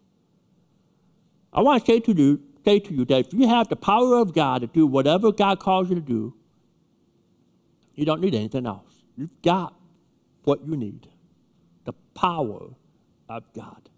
I 1.54 1.62
want 1.62 1.84
to 1.84 1.92
say 1.92 2.00
to 2.00 2.12
you, 2.12 2.40
say 2.64 2.80
to 2.80 2.92
you 2.92 3.04
that 3.04 3.26
if 3.26 3.32
you 3.32 3.48
have 3.48 3.68
the 3.68 3.76
power 3.76 4.16
of 4.18 4.34
God 4.34 4.62
to 4.62 4.66
do 4.66 4.86
whatever 4.86 5.30
God 5.30 5.60
calls 5.60 5.88
you 5.88 5.94
to 5.94 6.00
do, 6.00 6.34
you 7.94 8.04
don't 8.04 8.20
need 8.20 8.34
anything 8.34 8.66
else. 8.66 8.92
You've 9.16 9.40
got 9.42 9.74
what 10.42 10.66
you 10.66 10.76
need 10.76 11.08
the 11.84 11.92
power 12.14 12.70
of 13.28 13.52
God. 13.54 13.88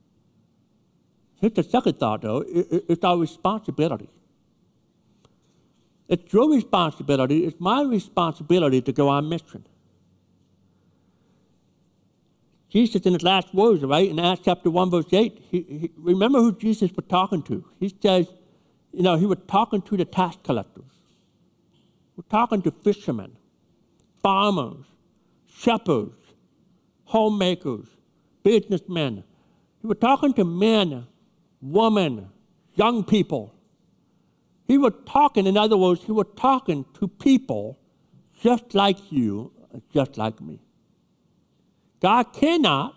Here's 1.41 1.53
the 1.53 1.63
second 1.63 1.99
thought, 1.99 2.23
though 2.23 2.45
it's 2.47 3.05
our 3.05 3.17
responsibility. 3.17 4.09
It's 6.09 6.33
your 6.33 6.51
responsibility, 6.53 7.45
it's 7.45 7.61
my 7.61 7.83
responsibility 7.83 8.81
to 8.83 8.93
go 8.93 9.09
on 9.09 9.29
mission. 9.29 9.67
Jesus, 12.69 13.03
in 13.03 13.13
his 13.13 13.23
last 13.23 13.55
words, 13.55 13.83
right, 13.83 14.09
in 14.09 14.19
Acts 14.19 14.43
chapter 14.45 14.71
1, 14.71 14.91
verse 14.91 15.13
8, 15.13 15.43
he, 15.51 15.61
he, 15.63 15.91
remember 15.97 16.41
who 16.41 16.57
Jesus 16.57 16.91
was 16.95 17.07
talking 17.09 17.43
to. 17.45 17.65
He 17.79 17.95
says, 18.03 18.27
you 18.93 19.03
know, 19.03 19.17
he 19.17 19.27
was 19.27 19.39
talking 19.47 19.83
to 19.83 19.97
the 19.97 20.05
tax 20.05 20.37
collectors, 20.43 20.85
we're 22.17 22.25
talking 22.31 22.63
to 22.63 22.71
fishermen, 22.71 23.37
farmers, 24.23 24.85
shepherds, 25.55 26.17
homemakers, 27.05 27.87
businessmen. 28.43 29.23
He 29.81 29.87
was 29.87 29.99
talking 30.01 30.33
to 30.35 30.45
men, 30.45 31.07
women, 31.61 32.29
young 32.75 33.05
people. 33.05 33.55
He 34.67 34.79
was 34.79 34.93
talking, 35.07 35.47
in 35.47 35.57
other 35.57 35.77
words, 35.77 36.03
he 36.03 36.13
was 36.13 36.27
talking 36.37 36.85
to 36.95 37.07
people 37.07 37.79
just 38.41 38.75
like 38.75 39.13
you, 39.13 39.53
just 39.93 40.17
like 40.17 40.41
me. 40.41 40.61
God 42.07 42.33
cannot 42.33 42.95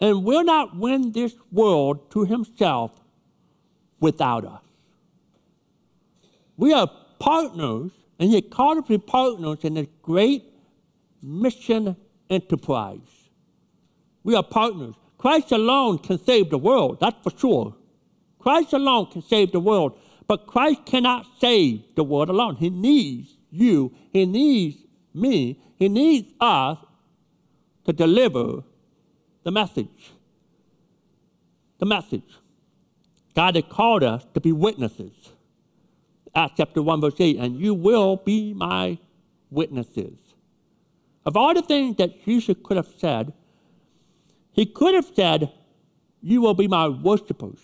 and 0.00 0.24
will 0.24 0.42
not 0.42 0.74
win 0.74 1.12
this 1.12 1.34
world 1.50 2.10
to 2.12 2.24
himself 2.24 2.90
without 4.00 4.46
us. 4.46 4.62
We 6.56 6.72
are 6.72 6.90
partners, 7.18 7.90
and 8.18 8.30
he 8.30 8.40
called 8.40 8.78
us 8.78 8.84
to 8.84 8.98
be 8.98 9.04
partners 9.04 9.58
in 9.64 9.74
this 9.74 9.88
great 10.00 10.44
mission 11.22 11.94
enterprise. 12.30 13.28
We 14.24 14.34
are 14.34 14.42
partners. 14.42 14.94
Christ 15.18 15.52
alone 15.52 15.98
can 15.98 16.18
save 16.18 16.48
the 16.48 16.56
world, 16.56 17.00
that's 17.00 17.22
for 17.22 17.38
sure. 17.38 17.76
Christ 18.38 18.72
alone 18.72 19.10
can 19.12 19.20
save 19.20 19.52
the 19.52 19.60
world, 19.60 19.98
but 20.26 20.46
Christ 20.46 20.86
cannot 20.86 21.26
save 21.38 21.82
the 21.96 22.02
world 22.02 22.30
alone. 22.30 22.56
He 22.56 22.70
needs 22.70 23.36
you, 23.50 23.92
He 24.10 24.24
needs 24.24 24.78
me, 25.12 25.60
He 25.78 25.90
needs 25.90 26.32
us 26.40 26.78
to 27.84 27.92
deliver 27.92 28.62
the 29.42 29.50
message. 29.50 30.12
The 31.78 31.86
message. 31.86 32.22
God 33.34 33.56
has 33.56 33.64
called 33.68 34.02
us 34.02 34.26
to 34.34 34.40
be 34.40 34.52
witnesses. 34.52 35.12
Acts 36.34 36.54
chapter 36.56 36.82
1, 36.82 37.00
verse 37.00 37.14
8, 37.18 37.38
and 37.38 37.60
you 37.60 37.74
will 37.74 38.16
be 38.16 38.54
my 38.54 38.98
witnesses. 39.50 40.18
Of 41.24 41.36
all 41.36 41.54
the 41.54 41.62
things 41.62 41.96
that 41.96 42.24
Jesus 42.24 42.56
could 42.62 42.76
have 42.76 42.88
said, 42.98 43.32
he 44.52 44.66
could 44.66 44.94
have 44.94 45.10
said, 45.14 45.50
You 46.20 46.40
will 46.40 46.54
be 46.54 46.68
my 46.68 46.88
worshipers. 46.88 47.58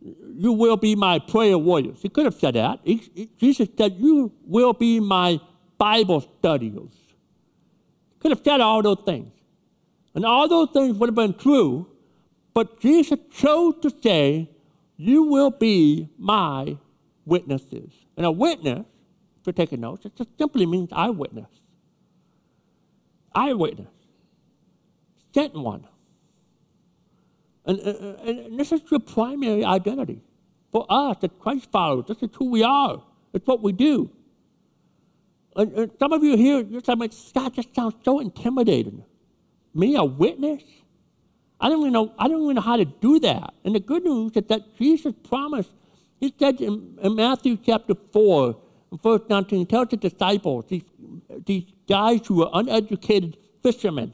You 0.00 0.52
will 0.52 0.76
be 0.76 0.94
my 0.94 1.18
prayer 1.18 1.58
warriors. 1.58 1.98
He 2.00 2.08
could 2.08 2.26
have 2.26 2.34
said 2.34 2.54
that. 2.54 2.80
He, 2.84 2.96
he, 3.14 3.30
Jesus 3.38 3.68
said, 3.76 3.96
You 3.98 4.32
will 4.44 4.72
be 4.72 5.00
my 5.00 5.40
Bible 5.78 6.20
studiers. 6.20 6.92
Could 8.26 8.38
have 8.38 8.44
said 8.44 8.60
all 8.60 8.82
those 8.82 9.04
things. 9.06 9.30
And 10.16 10.26
all 10.26 10.48
those 10.48 10.70
things 10.72 10.96
would 10.96 11.06
have 11.06 11.14
been 11.14 11.34
true, 11.34 11.86
but 12.54 12.80
Jesus 12.80 13.20
chose 13.30 13.76
to 13.82 13.92
say, 14.02 14.50
You 14.96 15.22
will 15.22 15.52
be 15.52 16.08
my 16.18 16.76
witnesses. 17.24 17.92
And 18.16 18.26
a 18.26 18.30
witness, 18.32 18.80
if 18.80 19.46
you're 19.46 19.52
taking 19.52 19.80
notes, 19.80 20.06
it 20.06 20.16
just 20.16 20.30
simply 20.36 20.66
means 20.66 20.88
eyewitness. 20.90 21.46
Eyewitness 23.32 23.94
sent 25.32 25.54
one. 25.54 25.86
And, 27.64 27.78
uh, 27.78 27.82
uh, 27.82 28.16
and, 28.24 28.38
and 28.40 28.58
this 28.58 28.72
is 28.72 28.80
your 28.90 28.98
primary 28.98 29.64
identity. 29.64 30.20
For 30.72 30.84
us, 30.90 31.18
as 31.22 31.30
Christ 31.38 31.70
followers, 31.70 32.06
this 32.08 32.20
is 32.24 32.30
who 32.36 32.50
we 32.50 32.64
are. 32.64 33.04
It's 33.32 33.46
what 33.46 33.62
we 33.62 33.70
do. 33.70 34.10
And, 35.56 35.72
and 35.72 35.90
some 35.98 36.12
of 36.12 36.22
you 36.22 36.36
here, 36.36 36.60
you're 36.60 36.82
saying, 36.82 37.10
Scott, 37.10 37.56
this 37.56 37.66
sounds 37.74 37.94
so 38.04 38.20
intimidating. 38.20 39.04
Me, 39.74 39.96
a 39.96 40.04
witness? 40.04 40.62
I 41.60 41.68
don't 41.68 41.80
even 41.80 41.92
know, 41.92 42.12
I 42.18 42.28
don't 42.28 42.42
even 42.42 42.56
know 42.56 42.62
how 42.62 42.76
to 42.76 42.84
do 42.84 43.18
that. 43.20 43.54
And 43.64 43.74
the 43.74 43.80
good 43.80 44.04
news 44.04 44.32
is 44.34 44.44
that 44.48 44.76
Jesus 44.78 45.14
promised, 45.28 45.70
he 46.20 46.34
said 46.38 46.60
in, 46.60 46.98
in 47.02 47.14
Matthew 47.14 47.56
chapter 47.56 47.94
4, 48.12 48.56
verse 49.02 49.22
19, 49.28 49.58
he 49.60 49.64
tells 49.64 49.88
the 49.88 49.96
disciples, 49.96 50.66
these, 50.68 50.84
these 51.46 51.64
guys 51.88 52.26
who 52.26 52.44
are 52.44 52.50
uneducated 52.52 53.38
fishermen, 53.62 54.12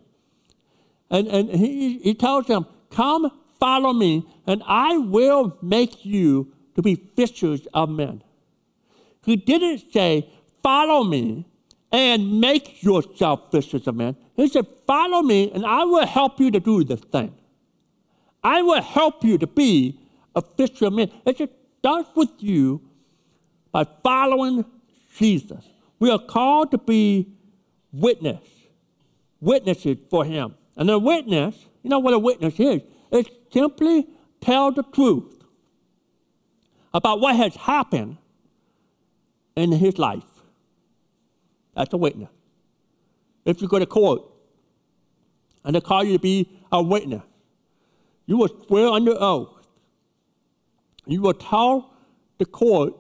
and, 1.11 1.29
and 1.29 1.51
he, 1.51 1.99
he 1.99 2.15
tells 2.15 2.47
them, 2.47 2.67
Come, 2.91 3.31
follow 3.61 3.93
me, 3.93 4.27
and 4.47 4.63
I 4.67 4.97
will 4.97 5.57
make 5.61 6.05
you 6.05 6.53
to 6.75 6.83
be 6.83 6.95
fishers 6.95 7.67
of 7.75 7.91
men. 7.91 8.23
He 9.25 9.37
didn't 9.37 9.93
say, 9.93 10.31
Follow 10.63 11.05
me, 11.05 11.47
and 11.93 12.41
make 12.41 12.83
yourself 12.83 13.51
fishers 13.51 13.87
of 13.87 13.95
men. 13.95 14.17
He 14.35 14.49
said, 14.49 14.67
Follow 14.87 15.23
me, 15.23 15.53
and 15.53 15.67
I 15.67 15.85
will 15.85 16.07
help 16.07 16.41
you 16.41 16.51
to 16.51 16.59
do 16.59 16.83
this 16.85 17.01
thing. 17.01 17.35
I 18.43 18.63
will 18.63 18.83
help 18.83 19.23
you 19.23 19.39
to 19.39 19.47
be 19.47 20.01
a 20.35 20.43
fisher 20.43 20.87
of 20.87 20.95
men. 20.95 21.13
It 21.27 21.51
starts 21.79 22.09
with 22.17 22.31
you 22.39 22.81
by 23.71 23.87
following 24.03 24.65
Jesus. 25.17 25.65
We 25.99 26.11
are 26.11 26.19
called 26.19 26.71
to 26.73 26.79
be 26.79 27.29
witness, 27.93 28.43
witnesses 29.41 29.99
for 30.11 30.25
him. 30.25 30.55
And 30.77 30.91
a 30.91 30.99
witness, 30.99 31.55
you 31.83 31.91
know 31.91 31.99
what 31.99 32.15
a 32.15 32.19
witness 32.19 32.59
is? 32.59 32.83
It's 33.13 33.31
simply 33.53 34.07
tell 34.41 34.73
the 34.73 34.83
truth 34.83 35.45
about 36.95 37.21
what 37.21 37.37
has 37.37 37.55
happened 37.55 38.17
in 39.55 39.73
his 39.73 39.99
life. 39.99 40.32
That's 41.75 41.93
a 41.93 41.97
witness. 41.97 42.31
If 43.45 43.61
you 43.61 43.69
go 43.69 43.79
to 43.79 43.87
court 43.87 44.23
and 45.65 45.75
they 45.75 45.81
call 45.81 46.05
you 46.05 46.13
to 46.15 46.19
be 46.19 46.49
a 46.71 46.83
witness, 46.83 47.23
you 48.27 48.37
will 48.37 48.51
swear 48.67 48.89
under 48.89 49.15
oath. 49.19 49.67
You 51.07 51.23
will 51.23 51.35
tell 51.35 51.95
the 52.39 52.45
court, 52.45 52.95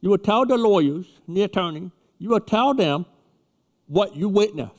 you 0.00 0.10
will 0.10 0.18
tell 0.18 0.44
the 0.44 0.56
lawyers 0.56 1.06
the 1.26 1.42
attorney, 1.42 1.90
you 2.18 2.30
will 2.30 2.40
tell 2.40 2.74
them 2.74 3.06
what 3.86 4.16
you 4.16 4.28
witnessed. 4.28 4.72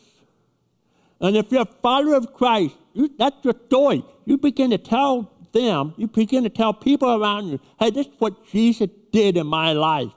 And 1.20 1.36
if 1.36 1.52
you're 1.52 1.62
a 1.62 1.66
follower 1.66 2.16
of 2.16 2.34
Christ, 2.34 2.76
you, 2.94 3.10
that's 3.18 3.44
your 3.44 3.56
story. 3.68 4.04
You 4.26 4.38
begin 4.38 4.70
to 4.72 4.78
tell 4.78 5.32
them, 5.52 5.96
you 5.98 6.08
begin 6.08 6.44
to 6.44 6.50
tell 6.50 6.74
people 6.74 7.22
around 7.22 7.48
you, 7.48 7.60
hey, 7.80 7.90
this 7.90 8.06
is 8.08 8.14
what 8.20 8.46
Jesus 8.48 8.90
did 9.12 9.38
in 9.38 9.48
my 9.48 9.74
life. 9.74 10.12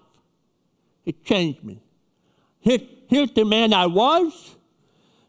It 1.06 1.24
changed 1.24 1.64
me. 1.64 1.82
Here, 2.60 2.78
here's 3.08 3.32
the 3.32 3.44
man 3.44 3.72
I 3.72 3.86
was. 3.86 4.56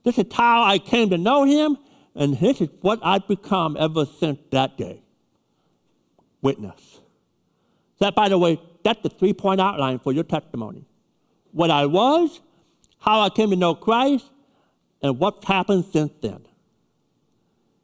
This 0.04 0.18
is 0.18 0.26
how 0.32 0.64
I 0.64 0.80
came 0.80 1.10
to 1.10 1.18
know 1.18 1.44
him. 1.44 1.78
And 2.16 2.38
this 2.38 2.62
is 2.62 2.70
what 2.82 3.00
I've 3.04 3.28
become 3.28 3.78
ever 3.80 4.06
since 4.06 4.40
that 4.52 4.78
day. 4.78 5.02
Witness. 6.42 7.00
That, 8.00 8.16
by 8.16 8.30
the 8.30 8.38
way, 8.38 8.60
that's 8.84 9.02
the 9.02 9.10
three 9.10 9.34
point 9.34 9.62
outline 9.62 10.00
for 10.00 10.12
your 10.12 10.24
testimony. 10.24 10.86
What 11.52 11.72
I 11.72 11.86
was, 11.86 12.42
how 13.00 13.22
I 13.22 13.30
came 13.30 13.50
to 13.52 13.56
know 13.56 13.76
Christ, 13.76 14.26
and 15.02 15.20
what's 15.20 15.46
happened 15.46 15.86
since 15.92 16.12
then. 16.22 16.46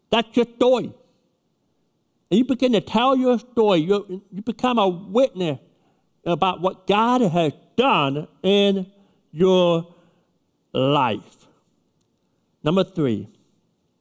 That's 0.10 0.28
your 0.36 0.46
story. 0.56 0.94
And 2.30 2.38
you 2.38 2.46
begin 2.46 2.74
to 2.74 2.82
tell 2.82 3.16
your 3.16 3.40
story. 3.40 3.80
You, 3.80 4.24
you 4.32 4.42
become 4.42 4.78
a 4.78 4.88
witness 4.88 5.60
about 6.26 6.62
what 6.62 6.88
God 6.88 7.22
has 7.22 7.54
done 7.78 8.28
in 8.44 8.92
your 9.38 9.94
life. 10.74 11.48
Number 12.64 12.84
three, 12.84 13.28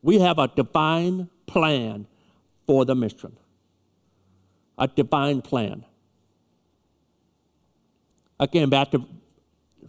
we 0.02 0.18
have 0.18 0.38
a 0.38 0.48
divine 0.48 1.28
plan 1.46 2.06
for 2.66 2.84
the 2.84 2.94
mission. 2.94 3.36
A 4.78 4.88
divine 4.88 5.42
plan. 5.42 5.84
Again, 8.40 8.70
back 8.70 8.90
to, 8.92 9.06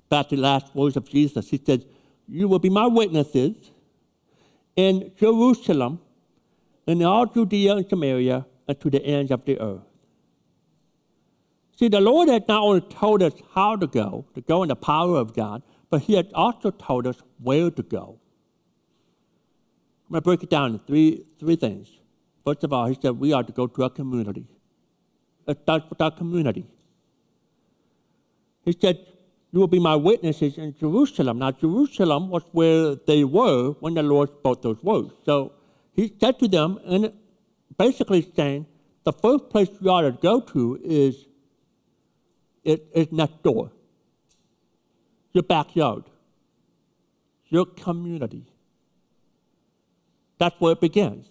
back 0.10 0.30
to 0.30 0.36
the 0.36 0.42
last 0.42 0.76
words 0.76 0.98
of 0.98 1.08
Jesus. 1.08 1.50
He 1.50 1.62
said, 1.66 1.86
You 2.28 2.48
will 2.48 2.60
be 2.60 2.70
my 2.70 2.88
witnesses 2.88 3.56
in 4.76 5.12
Jerusalem, 5.18 6.00
in 6.86 7.04
all 7.04 7.26
Judea 7.26 7.78
and 7.78 7.90
Samaria, 7.90 8.46
and 8.68 8.80
to 8.82 8.90
the 8.90 9.04
ends 9.04 9.32
of 9.32 9.44
the 9.46 9.60
earth. 9.60 9.87
See, 11.78 11.90
the 11.90 12.02
Lord 12.02 12.28
has 12.28 12.42
not 12.48 12.64
only 12.64 12.82
told 12.82 13.22
us 13.22 13.34
how 13.54 13.76
to 13.76 13.86
go, 13.86 14.26
to 14.34 14.42
go 14.42 14.64
in 14.64 14.70
the 14.70 14.76
power 14.76 15.18
of 15.18 15.36
God, 15.36 15.62
but 15.92 16.02
He 16.02 16.16
has 16.16 16.26
also 16.34 16.72
told 16.72 17.06
us 17.06 17.22
where 17.40 17.70
to 17.70 17.84
go. 17.84 18.20
I'm 20.08 20.14
going 20.14 20.22
to 20.22 20.24
break 20.24 20.44
it 20.44 20.50
down 20.50 20.74
in 20.74 20.80
three, 20.80 21.26
three 21.40 21.56
things. 21.56 21.90
First 22.44 22.64
of 22.64 22.74
all, 22.74 22.88
He 22.88 22.98
said 23.00 23.12
we 23.12 23.32
are 23.32 23.44
to 23.44 23.52
go 23.52 23.68
to 23.68 23.84
our 23.84 23.92
community. 23.92 24.48
It 25.48 25.60
starts 25.62 25.88
with 25.88 26.02
our 26.02 26.10
community. 26.10 26.66
He 28.66 28.76
said, 28.82 28.98
You 29.52 29.60
will 29.60 29.68
be 29.68 29.80
my 29.80 29.96
witnesses 29.96 30.58
in 30.58 30.76
Jerusalem. 30.80 31.38
Now, 31.38 31.52
Jerusalem 31.52 32.30
was 32.30 32.44
where 32.54 32.96
they 32.96 33.24
were 33.24 33.74
when 33.82 33.94
the 33.94 34.04
Lord 34.04 34.30
spoke 34.30 34.64
those 34.64 34.82
words. 34.82 35.14
So 35.26 35.54
He 35.94 36.12
said 36.20 36.40
to 36.40 36.48
them, 36.48 36.80
and 36.86 37.14
basically 37.78 38.28
saying, 38.36 38.66
the 39.04 39.14
first 39.14 39.50
place 39.50 39.70
you 39.80 39.92
ought 39.92 40.02
to 40.02 40.12
go 40.12 40.42
to 40.42 40.80
is 40.84 41.28
it 42.68 42.86
is 42.94 43.12
next 43.12 43.42
door, 43.44 43.72
your 45.34 45.44
backyard, 45.44 46.04
your 47.48 47.66
community. 47.66 48.46
That's 50.38 50.60
where 50.60 50.74
it 50.74 50.82
begins. 50.82 51.28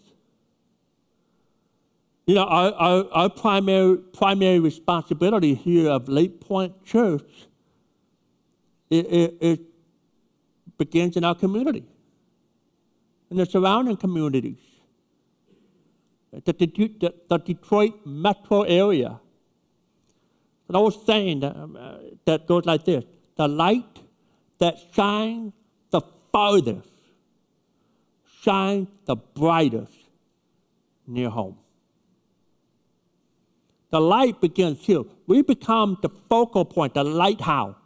You 2.26 2.36
know, 2.36 2.44
our, 2.44 2.72
our, 2.72 3.04
our 3.12 3.30
primary, 3.30 3.98
primary 3.98 4.58
responsibility 4.58 5.54
here 5.54 5.90
of 5.90 6.08
Lake 6.08 6.40
Point 6.40 6.84
Church 6.84 7.46
it, 8.88 9.06
it, 9.06 9.34
it 9.40 9.60
begins 10.78 11.16
in 11.16 11.24
our 11.24 11.34
community, 11.34 11.84
in 13.30 13.36
the 13.36 13.44
surrounding 13.44 13.96
communities, 13.96 14.58
the, 16.32 16.52
the, 16.52 17.14
the 17.28 17.38
Detroit 17.38 17.94
metro 18.06 18.62
area 18.62 19.20
an 20.68 20.76
old 20.76 21.06
saying 21.06 21.40
that, 21.40 21.56
um, 21.56 21.76
uh, 21.76 21.98
that 22.24 22.46
goes 22.46 22.64
like 22.64 22.84
this 22.84 23.04
The 23.36 23.48
light 23.48 23.84
that 24.58 24.76
shines 24.94 25.52
the 25.90 26.00
farthest 26.32 26.88
shines 28.42 28.88
the 29.06 29.16
brightest 29.16 29.92
near 31.06 31.28
home. 31.28 31.56
The 33.90 34.00
light 34.00 34.40
begins 34.40 34.80
here. 34.80 35.02
We 35.26 35.42
become 35.42 35.98
the 36.02 36.10
focal 36.28 36.64
point, 36.64 36.94
the 36.94 37.04
lighthouse. 37.04 37.76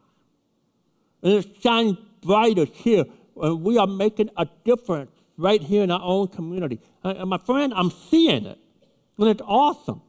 And 1.23 1.33
it 1.35 1.47
shines 1.62 1.99
brightest 2.23 2.73
here. 2.73 3.05
And 3.40 3.62
we 3.62 3.79
are 3.79 3.87
making 3.87 4.31
a 4.37 4.47
difference 4.64 5.11
right 5.37 5.62
here 5.62 5.83
in 5.83 5.90
our 5.90 6.01
own 6.03 6.29
community. 6.29 6.81
And 7.03 7.31
my 7.31 7.38
friend, 7.38 7.73
I'm 7.75 7.90
seeing 7.90 8.47
it. 8.47 8.59
And 9.19 9.29
it's 9.29 9.43
awesome 9.45 10.03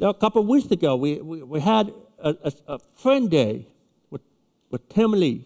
a 0.00 0.14
couple 0.14 0.42
of 0.42 0.48
weeks 0.48 0.70
ago, 0.70 0.96
we, 0.96 1.20
we, 1.20 1.42
we 1.42 1.60
had 1.60 1.92
a, 2.18 2.30
a, 2.44 2.52
a, 2.74 2.78
friend 2.96 3.30
day 3.30 3.66
with, 4.10 4.20
with 4.70 4.88
Tim 4.88 5.12
Lee. 5.12 5.44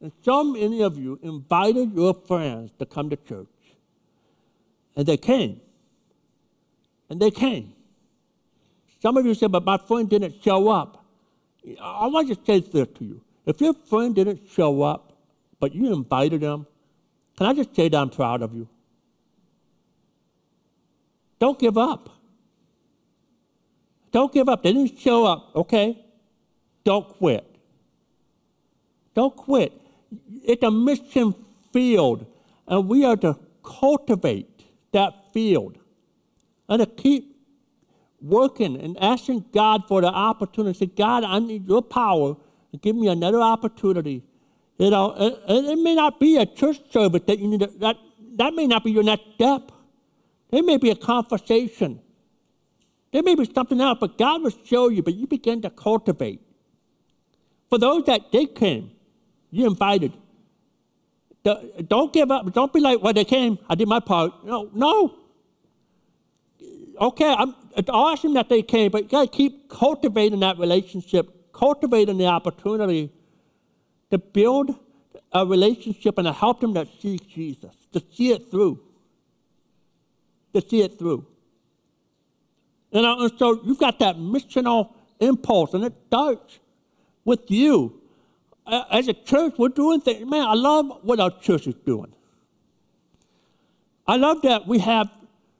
And 0.00 0.12
so 0.22 0.44
many 0.44 0.82
of 0.82 0.98
you 0.98 1.18
invited 1.22 1.92
your 1.94 2.14
friends 2.14 2.72
to 2.78 2.86
come 2.86 3.10
to 3.10 3.16
church. 3.16 3.46
And 4.96 5.06
they 5.06 5.16
came. 5.16 5.60
And 7.08 7.20
they 7.20 7.30
came. 7.30 7.72
Some 9.00 9.16
of 9.16 9.24
you 9.24 9.34
said, 9.34 9.52
but 9.52 9.64
my 9.64 9.78
friend 9.78 10.08
didn't 10.08 10.42
show 10.42 10.68
up. 10.68 11.04
I 11.80 12.06
want 12.06 12.28
to 12.28 12.38
say 12.44 12.60
this 12.60 12.88
to 12.98 13.04
you. 13.04 13.20
If 13.46 13.60
your 13.60 13.74
friend 13.74 14.14
didn't 14.14 14.40
show 14.50 14.82
up, 14.82 15.12
but 15.60 15.74
you 15.74 15.92
invited 15.92 16.40
them, 16.42 16.66
can 17.36 17.46
I 17.46 17.52
just 17.52 17.74
say 17.74 17.88
that 17.88 17.96
I'm 17.96 18.10
proud 18.10 18.42
of 18.42 18.54
you? 18.54 18.68
Don't 21.38 21.58
give 21.58 21.76
up. 21.76 22.15
Don't 24.16 24.32
give 24.32 24.48
up. 24.48 24.62
They 24.62 24.72
didn't 24.72 24.98
show 24.98 25.26
up, 25.26 25.50
okay? 25.54 26.02
Don't 26.84 27.06
quit. 27.06 27.44
Don't 29.12 29.36
quit. 29.36 29.74
It's 30.42 30.62
a 30.62 30.70
mission 30.70 31.34
field, 31.70 32.24
and 32.66 32.88
we 32.88 33.04
are 33.04 33.18
to 33.18 33.38
cultivate 33.62 34.62
that 34.92 35.12
field 35.34 35.76
and 36.66 36.80
to 36.80 36.86
keep 36.86 37.36
working 38.22 38.80
and 38.80 38.96
asking 39.02 39.44
God 39.52 39.82
for 39.86 40.00
the 40.00 40.08
opportunity. 40.08 40.78
Say, 40.78 40.86
God, 40.86 41.22
I 41.22 41.38
need 41.38 41.68
your 41.68 41.82
power 41.82 42.36
to 42.72 42.78
give 42.78 42.96
me 42.96 43.08
another 43.08 43.42
opportunity. 43.42 44.22
You 44.78 44.88
know, 44.88 45.12
and, 45.46 45.66
it 45.66 45.78
may 45.78 45.94
not 45.94 46.18
be 46.18 46.38
a 46.38 46.46
church 46.46 46.78
service 46.90 47.20
that 47.26 47.38
you 47.38 47.48
need. 47.48 47.60
To, 47.60 47.66
that 47.80 47.98
that 48.36 48.54
may 48.54 48.66
not 48.66 48.82
be 48.82 48.92
your 48.92 49.02
next 49.02 49.24
step. 49.34 49.72
It 50.50 50.64
may 50.64 50.78
be 50.78 50.88
a 50.88 50.96
conversation. 50.96 52.00
There 53.12 53.22
may 53.22 53.34
be 53.34 53.50
something 53.54 53.80
else, 53.80 53.98
but 54.00 54.18
God 54.18 54.42
will 54.42 54.52
show 54.64 54.88
you, 54.88 55.02
but 55.02 55.14
you 55.14 55.26
begin 55.26 55.62
to 55.62 55.70
cultivate. 55.70 56.40
For 57.70 57.78
those 57.78 58.04
that 58.04 58.30
did 58.30 58.54
came, 58.54 58.90
you 59.50 59.66
invited. 59.66 60.12
Don't 61.86 62.12
give 62.12 62.30
up. 62.30 62.52
Don't 62.52 62.72
be 62.72 62.80
like, 62.80 63.02
well, 63.02 63.12
they 63.12 63.24
came, 63.24 63.58
I 63.68 63.74
did 63.74 63.88
my 63.88 64.00
part. 64.00 64.44
No, 64.44 64.68
no. 64.74 65.14
Okay, 67.00 67.32
I'm, 67.32 67.54
it's 67.76 67.90
awesome 67.90 68.34
that 68.34 68.48
they 68.48 68.62
came, 68.62 68.90
but 68.90 69.04
you 69.04 69.08
got 69.08 69.30
to 69.30 69.36
keep 69.36 69.68
cultivating 69.68 70.40
that 70.40 70.58
relationship, 70.58 71.52
cultivating 71.52 72.18
the 72.18 72.26
opportunity 72.26 73.12
to 74.10 74.18
build 74.18 74.74
a 75.32 75.46
relationship 75.46 76.18
and 76.18 76.26
to 76.26 76.32
help 76.32 76.60
them 76.60 76.74
to 76.74 76.86
see 77.00 77.18
Jesus, 77.18 77.74
to 77.92 78.02
see 78.12 78.32
it 78.32 78.50
through, 78.50 78.80
to 80.54 80.60
see 80.66 80.82
it 80.82 80.98
through. 80.98 81.26
You 82.96 83.02
know, 83.02 83.24
and 83.24 83.38
so 83.38 83.60
you've 83.62 83.78
got 83.78 83.98
that 83.98 84.16
missional 84.16 84.94
impulse, 85.20 85.74
and 85.74 85.84
it 85.84 85.92
starts 86.06 86.60
with 87.26 87.50
you 87.50 88.00
as 88.66 89.06
a 89.06 89.12
church, 89.12 89.52
we're 89.58 89.68
doing 89.68 90.00
things. 90.00 90.26
Man, 90.26 90.46
I 90.46 90.54
love 90.54 91.00
what 91.02 91.20
our 91.20 91.30
church 91.40 91.66
is 91.66 91.74
doing. 91.84 92.10
I 94.06 94.16
love 94.16 94.40
that 94.42 94.66
we 94.66 94.78
have, 94.78 95.10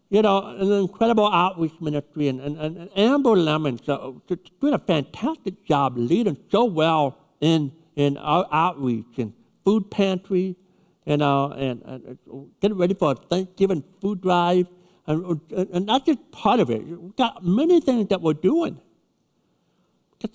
you 0.09 0.22
know, 0.22 0.46
an 0.46 0.72
incredible 0.72 1.31
outreach 1.31 1.79
ministry, 1.79 2.29
and, 2.29 2.40
and, 2.40 2.57
and 2.57 2.90
Amber 2.96 3.37
Lemons 3.37 3.87
uh, 3.87 4.12
doing 4.59 4.72
a 4.72 4.79
fantastic 4.79 5.62
job 5.66 5.99
leading 5.99 6.38
so 6.51 6.64
well 6.64 7.18
in, 7.42 7.70
in 7.96 8.16
our 8.16 8.49
outreach 8.51 9.18
and 9.18 9.35
food 9.62 9.90
pantry, 9.90 10.57
you 11.05 11.18
know, 11.18 11.53
and, 11.53 11.83
and 11.85 12.18
getting 12.62 12.79
ready 12.79 12.94
for 12.94 13.12
a 13.12 13.14
Thanksgiving 13.14 13.85
food 14.01 14.22
drive. 14.22 14.68
And, 15.06 15.40
and 15.52 15.88
that's 15.88 16.06
just 16.06 16.30
part 16.32 16.60
of 16.60 16.70
it. 16.70 16.84
We've 16.84 17.16
got 17.16 17.44
many 17.44 17.80
things 17.80 18.08
that 18.08 18.20
we're 18.20 18.34
doing. 18.34 18.80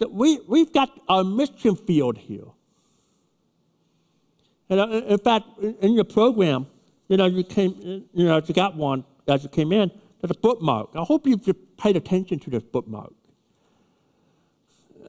We, 0.10 0.40
we've 0.48 0.72
got 0.72 0.90
our 1.10 1.24
mission 1.24 1.76
field 1.76 2.18
here. 2.18 2.46
And 4.70 4.80
uh, 4.80 4.88
in 4.88 5.18
fact, 5.18 5.46
in 5.60 5.94
your 5.94 6.06
program, 6.06 6.68
you 7.10 7.18
know, 7.18 7.26
you 7.26 7.44
came, 7.44 8.06
you 8.14 8.26
know, 8.26 8.42
you 8.46 8.54
got 8.54 8.76
one 8.76 9.04
as 9.28 9.44
you 9.44 9.50
came 9.50 9.74
in. 9.74 9.92
There's 10.22 10.32
a 10.32 10.40
bookmark. 10.40 10.92
I 10.96 11.04
hope 11.04 11.28
you've 11.28 11.46
paid 11.78 11.98
attention 11.98 12.40
to 12.40 12.50
this 12.50 12.64
bookmark. 12.64 13.12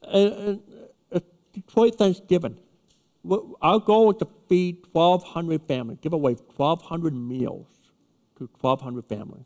And, 0.08 0.32
and 0.32 0.62
uh, 1.12 1.20
Detroit 1.52 1.94
Thanksgiving. 1.96 2.58
Our 3.60 3.78
goal 3.78 4.10
is 4.10 4.16
to 4.16 4.26
feed 4.48 4.84
1,200 4.90 5.62
families, 5.68 5.98
give 6.00 6.12
away 6.12 6.32
1,200 6.32 7.14
meals 7.14 7.68
to 8.38 8.50
1,200 8.60 9.04
families. 9.04 9.44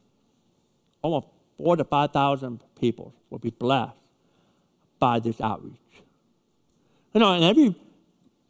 Almost 1.06 1.28
four 1.56 1.76
to 1.76 1.84
5,000 1.84 2.60
people 2.80 3.14
will 3.30 3.38
be 3.38 3.50
blessed 3.50 3.94
by 4.98 5.20
this 5.20 5.40
outreach. 5.40 5.76
You 7.14 7.20
know, 7.20 7.32
and 7.32 7.44
every, 7.44 7.76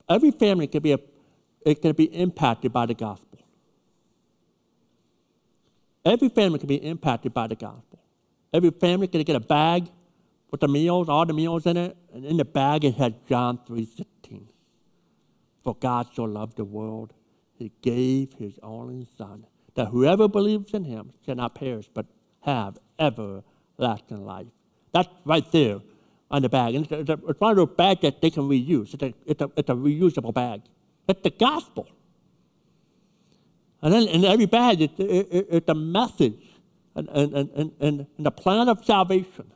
every 0.09 0.31
family 0.31 0.67
can 0.67 0.83
be, 0.83 0.93
a, 0.93 0.99
it 1.67 1.83
can 1.83 1.93
be 1.93 2.05
impacted 2.05 2.73
by 2.73 2.87
the 2.87 2.95
gospel. 2.95 3.39
Every 6.03 6.31
family 6.31 6.59
can 6.59 6.67
be 6.67 6.77
impacted 6.77 7.35
by 7.35 7.47
the 7.47 7.57
gospel. 7.57 7.99
Every 8.55 8.71
family 8.71 9.07
can 9.07 9.21
get 9.21 9.37
a 9.37 9.41
bag 9.41 9.91
with 10.51 10.63
the 10.63 10.69
meals, 10.69 11.11
all 11.11 11.27
the 11.27 11.35
meals 11.35 11.67
in 11.67 11.77
it, 11.77 11.95
and 12.15 12.25
in 12.25 12.39
the 12.39 12.47
bag 12.47 12.87
it 12.87 12.95
has 12.95 13.13
John 13.29 13.59
3.16. 13.69 14.47
For 15.63 15.75
God 15.75 16.07
so 16.15 16.25
loved 16.25 16.57
the 16.57 16.65
world, 16.65 17.13
he 17.53 17.71
gave 17.83 18.33
his 18.33 18.59
only 18.63 19.07
son, 19.19 19.45
that 19.75 19.89
whoever 19.89 20.27
believes 20.27 20.73
in 20.73 20.85
him 20.85 21.13
shall 21.27 21.35
not 21.35 21.55
perish, 21.55 21.91
but 21.93 22.07
have 22.47 22.79
everlasting 22.99 24.25
life. 24.25 24.47
That's 24.93 25.09
right 25.25 25.51
there 25.53 25.81
on 26.31 26.43
the 26.43 26.49
bag. 26.49 26.75
And 26.75 26.91
it's, 26.91 27.11
a, 27.11 27.19
it's, 27.29 27.41
one 27.41 27.51
of 27.51 27.57
those 27.57 27.77
bags 27.77 28.01
that 28.03 28.21
they 28.23 28.31
can 28.31 28.45
reuse. 28.45 28.95
It's 28.95 29.03
a, 29.03 29.15
it's 29.27 29.43
a, 29.43 29.51
it's 29.57 29.69
a 29.69 29.75
reusable 29.75 30.33
bag. 30.33 30.63
It's 31.09 31.21
the 31.23 31.31
gospel. 31.31 31.89
And 33.83 33.93
then 33.93 34.09
in 34.09 34.25
every 34.25 34.47
bag, 34.47 34.81
it's, 34.81 34.99
it, 34.99 35.47
it's 35.51 35.69
a 35.69 35.75
message 35.75 36.43
and, 36.95 37.09
and, 37.09 37.35
and, 37.35 37.51
and, 37.81 38.07
and 38.17 38.27
the 38.27 38.31
plan 38.31 38.69
of 38.69 38.85
salvation. 38.85 39.51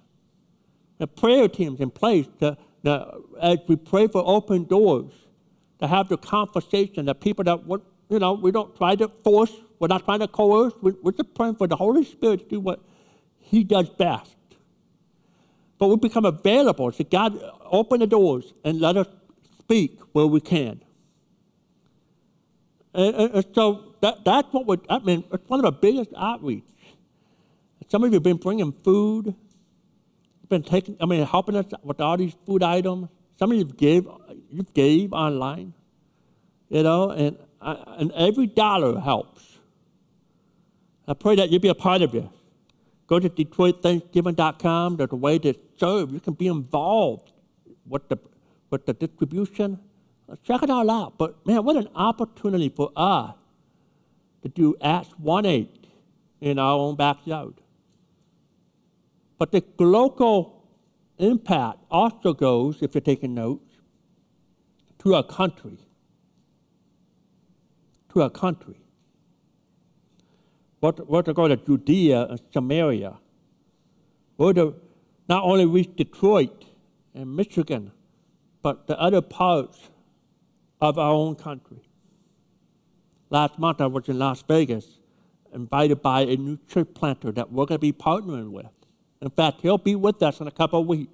The 0.98 1.06
prayer 1.06 1.48
teams 1.48 1.80
in 1.80 1.90
place 1.90 2.26
to, 2.40 2.56
to, 2.84 3.22
as 3.40 3.58
we 3.66 3.76
pray 3.76 4.06
for 4.06 4.22
open 4.24 4.64
doors, 4.64 5.12
to 5.80 5.86
have 5.86 6.08
the 6.08 6.18
conversation 6.18 7.06
that 7.06 7.20
people 7.20 7.42
that, 7.44 7.60
you 8.10 8.18
know, 8.18 8.34
we 8.34 8.50
don't 8.50 8.76
try 8.76 8.94
to 8.96 9.08
force, 9.24 9.52
we're 9.80 9.88
not 9.88 10.04
trying 10.04 10.20
to 10.20 10.28
coerce, 10.28 10.74
we're 10.80 11.12
just 11.12 11.34
praying 11.34 11.56
for 11.56 11.66
the 11.66 11.74
Holy 11.74 12.04
Spirit 12.04 12.40
to 12.40 12.46
do 12.46 12.60
what 12.60 12.80
He 13.40 13.64
does 13.64 13.88
best. 13.88 14.36
But 15.78 15.88
we 15.88 15.96
become 15.96 16.26
available. 16.26 16.92
So 16.92 17.02
God, 17.04 17.40
open 17.64 18.00
the 18.00 18.06
doors 18.06 18.52
and 18.62 18.78
let 18.78 18.98
us 18.98 19.08
speak 19.58 19.98
where 20.12 20.26
we 20.26 20.40
can. 20.40 20.82
And, 22.92 23.14
and 23.14 23.44
so 23.54 23.94
that, 24.02 24.24
that's 24.24 24.52
what 24.52 24.66
we're, 24.66 24.76
I 24.90 24.98
mean, 24.98 25.24
it's 25.32 25.48
one 25.48 25.64
of 25.64 25.64
the 25.64 25.72
biggest 25.72 26.10
outreach. 26.16 26.64
Some 27.88 28.04
of 28.04 28.10
you 28.10 28.16
have 28.16 28.22
been 28.22 28.36
bringing 28.36 28.72
food, 28.84 29.34
been 30.50 30.62
taking, 30.62 30.96
I 31.00 31.06
mean, 31.06 31.24
helping 31.24 31.56
us 31.56 31.66
with 31.82 32.00
all 32.00 32.18
these 32.18 32.34
food 32.44 32.62
items. 32.62 33.08
Some 33.38 33.50
of 33.50 33.56
you 33.56 33.64
gave, 33.64 34.06
you 34.50 34.66
gave 34.74 35.14
online, 35.14 35.72
you 36.68 36.82
know, 36.82 37.10
and, 37.10 37.38
and 37.62 38.12
every 38.12 38.46
dollar 38.46 39.00
helps. 39.00 39.49
I 41.10 41.14
pray 41.14 41.34
that 41.34 41.50
you'll 41.50 41.60
be 41.60 41.68
a 41.68 41.74
part 41.74 42.02
of 42.02 42.14
it. 42.14 42.24
Go 43.08 43.18
to 43.18 43.28
DetroitThanksgiving.com. 43.28 44.96
There's 44.96 45.10
a 45.10 45.16
way 45.16 45.40
to 45.40 45.54
serve. 45.76 46.12
You 46.12 46.20
can 46.20 46.34
be 46.34 46.46
involved 46.46 47.32
with 47.84 48.08
the, 48.08 48.16
with 48.70 48.86
the 48.86 48.92
distribution. 48.92 49.80
Check 50.44 50.62
it 50.62 50.70
all 50.70 50.88
out. 50.88 51.18
But 51.18 51.44
man, 51.44 51.64
what 51.64 51.74
an 51.74 51.88
opportunity 51.96 52.68
for 52.68 52.92
us 52.94 53.34
to 54.42 54.48
do 54.48 54.76
Acts 54.80 55.10
1 55.18 55.46
8 55.46 55.86
in 56.42 56.60
our 56.60 56.78
own 56.78 56.94
backyard. 56.94 57.54
But 59.36 59.50
the 59.50 59.64
local 59.80 60.64
impact 61.18 61.78
also 61.90 62.32
goes, 62.32 62.82
if 62.82 62.94
you're 62.94 63.00
taking 63.00 63.34
notes, 63.34 63.74
to 65.00 65.16
our 65.16 65.24
country. 65.24 65.76
To 68.10 68.22
our 68.22 68.30
country. 68.30 68.76
What, 70.80 71.08
what 71.08 71.26
to 71.26 71.34
go 71.34 71.46
to 71.46 71.56
Judea 71.56 72.26
and 72.26 72.40
Samaria. 72.52 73.18
We're 74.38 74.54
to 74.54 74.74
not 75.28 75.44
only 75.44 75.66
reach 75.66 75.94
Detroit 75.96 76.64
and 77.14 77.36
Michigan, 77.36 77.92
but 78.62 78.86
the 78.86 78.98
other 78.98 79.20
parts 79.20 79.90
of 80.80 80.98
our 80.98 81.12
own 81.12 81.34
country. 81.34 81.82
Last 83.28 83.58
month 83.58 83.80
I 83.80 83.86
was 83.86 84.08
in 84.08 84.18
Las 84.18 84.42
Vegas, 84.42 84.86
invited 85.54 86.02
by 86.02 86.22
a 86.22 86.36
new 86.36 86.58
church 86.68 86.88
planter 86.94 87.32
that 87.32 87.52
we're 87.52 87.66
going 87.66 87.76
to 87.76 87.78
be 87.78 87.92
partnering 87.92 88.50
with. 88.50 88.66
In 89.20 89.30
fact, 89.30 89.60
he'll 89.60 89.78
be 89.78 89.94
with 89.94 90.22
us 90.22 90.40
in 90.40 90.46
a 90.46 90.50
couple 90.50 90.80
of 90.80 90.86
weeks. 90.86 91.12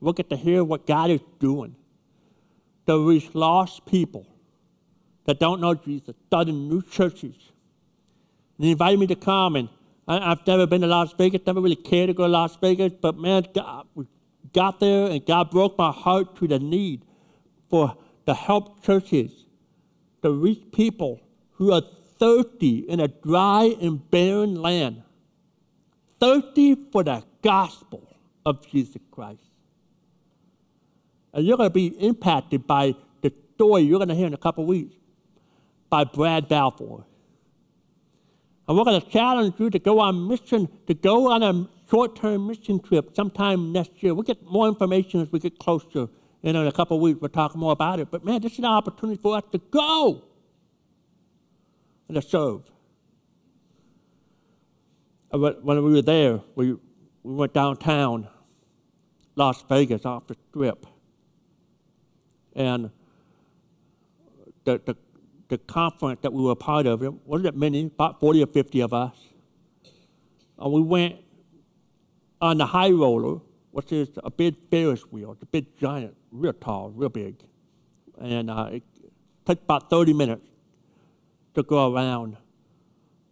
We'll 0.00 0.12
get 0.12 0.30
to 0.30 0.36
hear 0.36 0.62
what 0.62 0.86
God 0.86 1.10
is 1.10 1.20
doing 1.40 1.74
to 2.86 3.08
reach 3.08 3.34
lost 3.34 3.84
people 3.86 4.26
that 5.24 5.40
don't 5.40 5.60
know 5.60 5.74
Jesus, 5.74 6.14
starting 6.26 6.68
new 6.68 6.82
churches. 6.82 7.34
And 8.58 8.66
he 8.66 8.72
invited 8.72 9.00
me 9.00 9.06
to 9.08 9.16
come, 9.16 9.56
and 9.56 9.68
I, 10.06 10.28
have 10.28 10.46
never 10.46 10.66
been 10.66 10.82
to 10.82 10.86
Las 10.86 11.12
Vegas, 11.12 11.40
never 11.46 11.60
really 11.60 11.76
cared 11.76 12.08
to 12.08 12.14
go 12.14 12.24
to 12.24 12.28
Las 12.28 12.56
Vegas, 12.56 12.92
but 13.00 13.16
man, 13.16 13.46
God, 13.54 13.86
we 13.94 14.06
got 14.52 14.80
there, 14.80 15.10
and 15.10 15.24
God 15.24 15.50
broke 15.50 15.76
my 15.78 15.90
heart 15.90 16.36
to 16.36 16.46
the 16.48 16.58
need 16.58 17.04
for 17.68 17.96
to 18.26 18.34
help 18.34 18.84
churches 18.84 19.32
to 20.22 20.30
reach 20.30 20.62
people 20.72 21.20
who 21.52 21.72
are 21.72 21.82
thirsty 22.18 22.78
in 22.78 23.00
a 23.00 23.08
dry 23.08 23.74
and 23.80 24.10
barren 24.10 24.54
land, 24.54 25.02
thirsty 26.20 26.76
for 26.92 27.02
the 27.02 27.22
gospel 27.42 28.16
of 28.46 28.66
Jesus 28.66 29.02
Christ. 29.10 29.42
And 31.32 31.44
you're 31.44 31.56
going 31.56 31.68
to 31.68 31.74
be 31.74 31.88
impacted 31.88 32.66
by 32.66 32.94
the 33.20 33.32
story 33.54 33.82
you're 33.82 33.98
going 33.98 34.08
to 34.08 34.14
hear 34.14 34.26
in 34.26 34.34
a 34.34 34.38
couple 34.38 34.64
weeks 34.64 34.94
by 35.90 36.04
Brad 36.04 36.48
Balfour. 36.48 37.04
And 38.66 38.78
we're 38.78 38.84
going 38.84 39.00
to 39.00 39.08
challenge 39.08 39.54
you 39.58 39.68
to 39.70 39.78
go 39.78 40.00
on 40.00 40.26
mission, 40.26 40.68
to 40.86 40.94
go 40.94 41.30
on 41.30 41.42
a 41.42 41.68
short-term 41.90 42.46
mission 42.46 42.80
trip 42.80 43.14
sometime 43.14 43.72
next 43.72 44.02
year. 44.02 44.14
We'll 44.14 44.22
get 44.22 44.42
more 44.44 44.68
information 44.68 45.20
as 45.20 45.30
we 45.30 45.38
get 45.38 45.58
closer. 45.58 46.08
In 46.42 46.56
a 46.56 46.72
couple 46.72 46.96
of 46.96 47.02
weeks, 47.02 47.20
we'll 47.20 47.30
talk 47.30 47.54
more 47.56 47.72
about 47.72 48.00
it. 48.00 48.10
But 48.10 48.24
man, 48.24 48.40
this 48.42 48.52
is 48.52 48.58
an 48.58 48.66
opportunity 48.66 49.20
for 49.20 49.36
us 49.36 49.44
to 49.52 49.58
go 49.58 50.24
and 52.08 52.14
to 52.16 52.22
serve. 52.22 52.70
When 55.30 55.56
we 55.64 55.92
were 55.92 56.02
there, 56.02 56.40
we, 56.54 56.72
we 57.22 57.34
went 57.34 57.54
downtown, 57.54 58.28
Las 59.36 59.64
Vegas, 59.68 60.04
off 60.04 60.26
the 60.26 60.36
strip. 60.50 60.86
And 62.54 62.90
the, 64.64 64.80
the 64.84 64.96
the 65.54 65.58
conference 65.72 66.18
that 66.22 66.32
we 66.32 66.42
were 66.42 66.56
part 66.56 66.84
of, 66.84 67.02
it 67.04 67.12
wasn't 67.26 67.44
that 67.44 67.56
many, 67.56 67.86
about 67.86 68.18
40 68.18 68.42
or 68.42 68.46
50 68.48 68.80
of 68.80 68.92
us. 68.92 69.14
And 70.58 70.72
we 70.72 70.82
went 70.82 71.16
on 72.40 72.58
the 72.58 72.66
high 72.66 72.90
roller, 72.90 73.40
which 73.70 73.92
is 73.92 74.08
a 74.24 74.30
big 74.30 74.56
Ferris 74.68 75.02
wheel. 75.12 75.30
It's 75.30 75.42
a 75.42 75.46
big 75.46 75.78
giant, 75.78 76.16
real 76.32 76.52
tall, 76.54 76.90
real 76.90 77.08
big. 77.08 77.36
And 78.20 78.50
uh, 78.50 78.70
it 78.72 78.82
took 79.46 79.62
about 79.62 79.90
30 79.90 80.12
minutes 80.12 80.48
to 81.54 81.62
go 81.62 81.94
around 81.94 82.36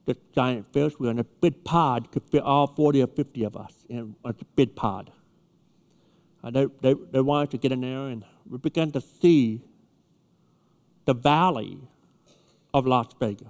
this 0.04 0.18
giant 0.32 0.72
Ferris 0.72 0.94
wheel. 1.00 1.10
And 1.10 1.18
a 1.20 1.24
big 1.24 1.64
pod 1.64 2.12
could 2.12 2.22
fit 2.22 2.42
all 2.42 2.68
40 2.68 3.02
or 3.02 3.08
50 3.08 3.44
of 3.44 3.56
us 3.56 3.74
in 3.88 4.14
a 4.24 4.32
big 4.54 4.76
pod. 4.76 5.10
And 6.44 6.54
they, 6.54 6.66
they, 6.80 6.94
they 7.10 7.20
wanted 7.20 7.50
to 7.50 7.58
get 7.58 7.72
in 7.72 7.80
there, 7.80 8.06
and 8.06 8.24
we 8.48 8.58
began 8.58 8.92
to 8.92 9.00
see 9.00 9.62
the 11.04 11.14
valley 11.14 11.78
of 12.74 12.86
Las 12.86 13.08
Vegas. 13.18 13.48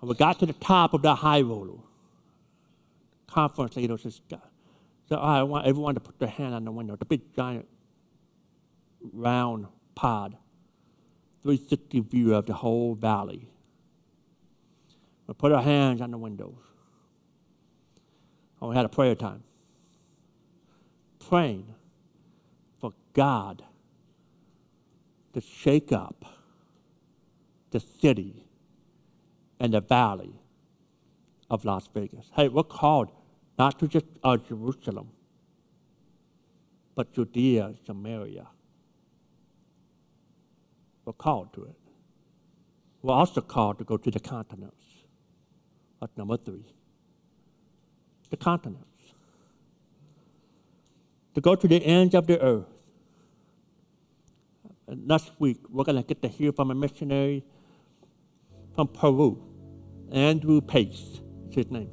And 0.00 0.08
we 0.08 0.14
got 0.14 0.38
to 0.38 0.46
the 0.46 0.52
top 0.52 0.94
of 0.94 1.02
the 1.02 1.14
high 1.14 1.40
roller. 1.40 1.78
Conference 3.26 3.76
leader 3.76 3.98
says, 3.98 4.20
uh, 4.32 4.36
so 5.08 5.16
I 5.16 5.42
want 5.42 5.66
everyone 5.66 5.94
to 5.94 6.00
put 6.00 6.18
their 6.18 6.28
hand 6.28 6.54
on 6.54 6.64
the 6.64 6.70
window, 6.70 6.96
the 6.96 7.04
big 7.04 7.34
giant 7.34 7.66
round 9.12 9.66
pod, 9.94 10.36
360 11.42 12.00
view 12.00 12.34
of 12.34 12.46
the 12.46 12.54
whole 12.54 12.94
valley. 12.94 13.50
We 15.26 15.34
put 15.34 15.52
our 15.52 15.62
hands 15.62 16.00
on 16.00 16.10
the 16.10 16.18
windows. 16.18 16.56
And 18.60 18.70
we 18.70 18.76
had 18.76 18.86
a 18.86 18.88
prayer 18.88 19.14
time. 19.14 19.42
Praying 21.28 21.74
for 22.80 22.92
God 23.12 23.62
to 25.34 25.40
shake 25.40 25.92
up 25.92 26.24
the 27.70 27.80
city 27.80 28.44
and 29.60 29.74
the 29.74 29.80
valley 29.80 30.32
of 31.50 31.64
Las 31.64 31.88
Vegas. 31.94 32.30
Hey, 32.34 32.48
we're 32.48 32.62
called 32.62 33.10
not 33.58 33.78
to 33.80 33.88
just 33.88 34.06
uh, 34.22 34.36
Jerusalem, 34.36 35.10
but 36.94 37.12
Judea, 37.12 37.74
Samaria. 37.86 38.46
We're 41.04 41.12
called 41.12 41.52
to 41.54 41.64
it. 41.64 41.76
We're 43.02 43.14
also 43.14 43.40
called 43.40 43.78
to 43.78 43.84
go 43.84 43.96
to 43.96 44.10
the 44.10 44.20
continents. 44.20 44.76
That's 46.00 46.16
number 46.16 46.36
three. 46.36 46.64
The 48.30 48.36
continents. 48.36 48.84
To 51.34 51.40
go 51.40 51.54
to 51.54 51.66
the 51.66 51.84
ends 51.84 52.14
of 52.14 52.26
the 52.26 52.40
earth. 52.40 52.66
And 54.86 55.06
next 55.06 55.32
week, 55.38 55.58
we're 55.70 55.84
going 55.84 55.96
to 55.96 56.02
get 56.02 56.22
to 56.22 56.28
hear 56.28 56.52
from 56.52 56.70
a 56.70 56.74
missionary 56.74 57.44
from 58.78 58.86
Peru, 58.86 59.42
Andrew 60.12 60.60
Pace 60.60 61.18
is 61.48 61.54
his 61.56 61.68
name. 61.68 61.90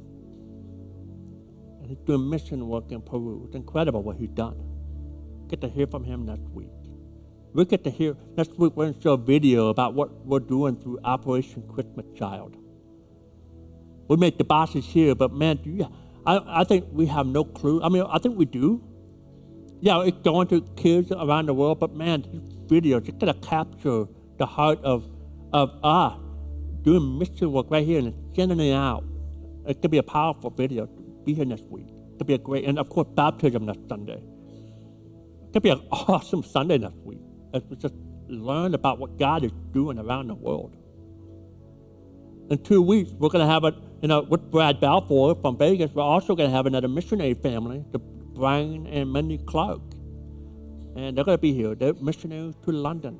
And 1.80 1.88
he's 1.88 1.98
doing 2.06 2.30
mission 2.30 2.68
work 2.68 2.92
in 2.92 3.02
Peru. 3.02 3.42
It's 3.44 3.56
incredible 3.56 4.04
what 4.04 4.18
he's 4.18 4.28
done. 4.28 4.56
Get 5.48 5.60
to 5.62 5.68
hear 5.68 5.88
from 5.88 6.04
him 6.04 6.24
next 6.26 6.48
week. 6.50 6.70
We 7.54 7.64
get 7.64 7.82
to 7.82 7.90
hear 7.90 8.16
next 8.36 8.50
week. 8.50 8.76
We're 8.76 8.84
going 8.84 8.94
to 8.94 9.00
show 9.00 9.14
a 9.14 9.16
video 9.16 9.66
about 9.66 9.94
what 9.94 10.24
we're 10.24 10.38
doing 10.38 10.76
through 10.76 11.00
Operation 11.02 11.64
Christmas 11.66 12.06
Child. 12.16 12.56
We 14.06 14.16
make 14.16 14.38
the 14.38 14.44
bosses 14.44 14.84
here, 14.84 15.16
but 15.16 15.32
man, 15.32 15.56
do 15.56 15.70
you, 15.70 15.92
I, 16.24 16.60
I 16.60 16.62
think 16.62 16.84
we 16.92 17.06
have 17.06 17.26
no 17.26 17.42
clue. 17.42 17.82
I 17.82 17.88
mean, 17.88 18.04
I 18.08 18.20
think 18.20 18.38
we 18.38 18.44
do. 18.44 18.80
Yeah, 19.80 20.04
it's 20.04 20.18
going 20.18 20.46
to 20.48 20.60
kids 20.76 21.10
around 21.10 21.46
the 21.46 21.54
world, 21.54 21.80
but 21.80 21.96
man, 21.96 22.22
these 22.22 22.42
videos 22.68 23.06
just 23.06 23.18
gonna 23.18 23.34
capture 23.34 24.04
the 24.38 24.46
heart 24.46 24.78
of 24.84 25.04
of 25.52 25.72
us 25.82 26.20
doing 26.86 27.18
mission 27.18 27.50
work 27.52 27.66
right 27.68 27.84
here 27.84 27.98
and 27.98 28.14
sending 28.34 28.60
it 28.60 28.72
out. 28.72 29.04
It 29.66 29.82
could 29.82 29.90
be 29.90 29.98
a 29.98 30.04
powerful 30.04 30.50
video. 30.50 30.86
Be 31.24 31.34
here 31.34 31.44
next 31.44 31.64
week. 31.64 31.88
It 31.88 32.18
could 32.18 32.28
be 32.28 32.34
a 32.34 32.38
great, 32.38 32.64
and 32.64 32.78
of 32.78 32.88
course, 32.88 33.08
baptism 33.14 33.66
next 33.66 33.88
Sunday. 33.88 34.22
It 35.48 35.52
could 35.52 35.64
be 35.64 35.70
an 35.70 35.82
awesome 35.90 36.44
Sunday 36.44 36.78
next 36.78 36.98
week 36.98 37.18
as 37.52 37.62
we 37.68 37.76
just 37.76 37.94
learn 38.28 38.74
about 38.74 39.00
what 39.00 39.18
God 39.18 39.44
is 39.44 39.50
doing 39.72 39.98
around 39.98 40.28
the 40.28 40.36
world. 40.36 40.76
In 42.50 42.62
two 42.62 42.80
weeks, 42.80 43.10
we're 43.10 43.30
going 43.30 43.44
to 43.44 43.52
have 43.52 43.64
a, 43.64 43.72
you 44.00 44.06
know, 44.06 44.22
with 44.22 44.48
Brad 44.52 44.80
Balfour 44.80 45.34
from 45.42 45.58
Vegas, 45.58 45.90
we're 45.92 46.02
also 46.02 46.36
going 46.36 46.48
to 46.48 46.54
have 46.54 46.66
another 46.66 46.86
missionary 46.86 47.34
family, 47.34 47.84
the 47.90 47.98
Brian 47.98 48.86
and 48.86 49.12
Mindy 49.12 49.38
Clark. 49.38 49.80
And 50.94 51.16
they're 51.16 51.24
going 51.24 51.36
to 51.36 51.42
be 51.42 51.52
here. 51.52 51.74
They're 51.74 51.94
missionaries 51.94 52.54
to 52.64 52.70
London. 52.70 53.18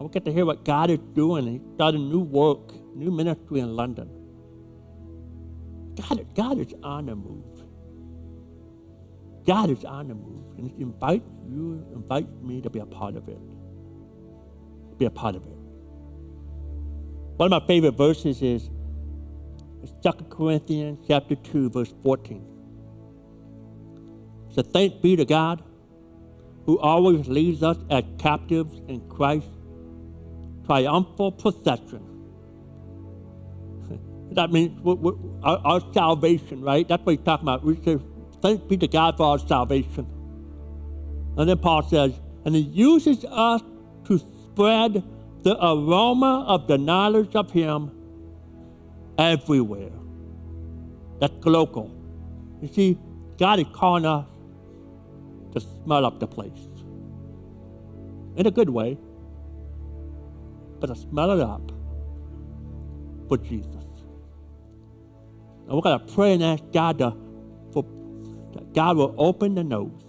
We'll 0.00 0.08
get 0.08 0.24
to 0.24 0.32
hear 0.32 0.46
what 0.46 0.64
God 0.64 0.88
is 0.88 0.98
doing. 1.14 1.46
He 1.46 1.60
started 1.74 1.98
new 1.98 2.20
work, 2.20 2.72
new 2.94 3.10
ministry 3.10 3.60
in 3.60 3.76
London. 3.76 4.08
God, 5.94 6.26
God 6.34 6.58
is 6.58 6.72
on 6.82 7.06
the 7.06 7.14
move. 7.14 7.64
God 9.46 9.68
is 9.68 9.84
on 9.84 10.08
the 10.08 10.14
move. 10.14 10.56
And 10.56 10.70
He 10.70 10.82
invites 10.82 11.28
you, 11.46 11.86
invites 11.92 12.32
me 12.40 12.62
to 12.62 12.70
be 12.70 12.78
a 12.78 12.86
part 12.86 13.14
of 13.14 13.28
it. 13.28 13.38
Be 14.98 15.04
a 15.04 15.10
part 15.10 15.36
of 15.36 15.44
it. 15.44 15.58
One 17.36 17.52
of 17.52 17.62
my 17.62 17.66
favorite 17.66 17.96
verses 17.96 18.40
is 18.40 18.70
2 20.02 20.12
Corinthians 20.30 20.98
chapter 21.06 21.34
2, 21.34 21.68
verse 21.68 21.92
14. 22.02 22.42
So 24.54 24.62
thanks 24.62 24.96
be 24.96 25.16
to 25.16 25.26
God 25.26 25.62
who 26.64 26.78
always 26.78 27.28
leads 27.28 27.62
us 27.62 27.76
as 27.90 28.04
captives 28.18 28.80
in 28.88 29.06
Christ's 29.08 29.48
triumphal 30.70 31.32
procession. 31.32 32.00
that 34.34 34.52
means 34.52 34.80
our, 35.42 35.58
our, 35.64 35.80
salvation, 35.92 36.62
right? 36.62 36.86
That's 36.86 37.04
what 37.04 37.16
he's 37.16 37.24
talking 37.24 37.48
about. 37.48 37.64
We 37.64 37.74
say, 37.82 37.98
thanks 38.40 38.62
be 38.62 38.76
to 38.76 38.86
God 38.86 39.16
for 39.16 39.24
our 39.24 39.38
salvation. 39.40 40.06
And 41.36 41.48
then 41.48 41.58
Paul 41.58 41.82
says, 41.82 42.12
and 42.44 42.54
he 42.54 42.60
uses 42.60 43.24
us 43.24 43.62
to 44.04 44.18
spread 44.18 45.02
the 45.42 45.56
aroma 45.60 46.44
of 46.46 46.68
the 46.68 46.78
knowledge 46.78 47.34
of 47.34 47.50
him 47.50 47.90
everywhere. 49.18 49.90
That's 51.18 51.34
local. 51.44 51.90
You 52.62 52.68
see, 52.68 52.98
God 53.38 53.58
is 53.58 53.66
calling 53.72 54.06
us 54.06 54.24
to 55.52 55.60
smell 55.60 56.06
up 56.06 56.20
the 56.20 56.28
place. 56.28 56.68
In 58.36 58.46
a 58.46 58.52
good 58.52 58.70
way, 58.70 58.96
but 60.80 60.88
to 60.88 60.96
smell 60.96 61.30
it 61.32 61.40
up 61.40 61.70
for 63.28 63.38
Jesus. 63.38 63.84
And 65.66 65.76
we're 65.76 65.82
going 65.82 66.00
to 66.00 66.14
pray 66.14 66.32
and 66.32 66.42
ask 66.42 66.64
God 66.72 66.98
to, 66.98 67.12
for, 67.72 67.84
that 68.54 68.72
God 68.74 68.96
will 68.96 69.14
open 69.18 69.54
the 69.54 69.62
nose 69.62 70.02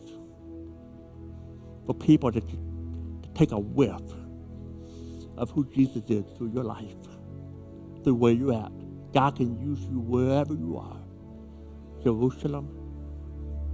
for 1.86 1.94
people 1.94 2.32
to, 2.32 2.42
to 2.42 3.30
take 3.36 3.52
a 3.52 3.60
whiff 3.60 4.02
of 5.38 5.52
who 5.52 5.66
Jesus 5.66 6.04
is 6.10 6.26
through 6.38 6.52
your 6.52 6.64
life, 6.64 6.96
through 8.04 8.16
where 8.16 8.34
you're 8.34 8.54
at. 8.54 8.72
God 9.14 9.36
can 9.36 9.60
use 9.60 9.82
you 9.82 10.00
wherever 10.00 10.54
you 10.54 10.78
are. 10.78 10.98
Jerusalem, 12.04 12.70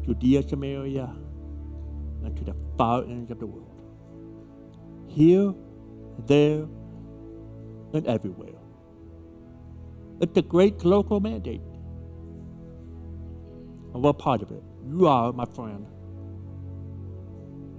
Judea, 0.03 0.43
Samaria, 0.47 1.09
and 2.23 2.35
to 2.35 2.43
the 2.43 2.55
far 2.77 3.03
ends 3.03 3.31
of 3.31 3.39
the 3.39 3.47
world. 3.47 3.81
Here, 5.07 5.53
there, 6.25 6.65
and 7.93 8.07
everywhere. 8.07 8.55
It's 10.19 10.35
a 10.37 10.41
great 10.41 10.77
glocal 10.77 11.21
mandate. 11.21 11.61
And 13.93 14.03
we're 14.03 14.13
part 14.13 14.41
of 14.41 14.51
it. 14.51 14.63
You 14.85 15.07
are, 15.07 15.31
my 15.31 15.45
friend, 15.45 15.85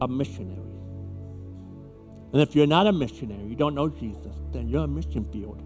a 0.01 0.09
missionary. 0.09 0.63
And 2.33 2.43
if 2.43 2.55
you're 2.55 2.67
not 2.67 2.87
a 2.87 2.93
missionary, 2.93 3.45
you 3.45 3.57
don't 3.57 3.75
know 3.75 3.89
Jesus, 3.89 4.37
then 4.53 4.69
you're 4.69 4.85
a 4.85 4.89
mission 4.89 5.25
field. 5.33 5.61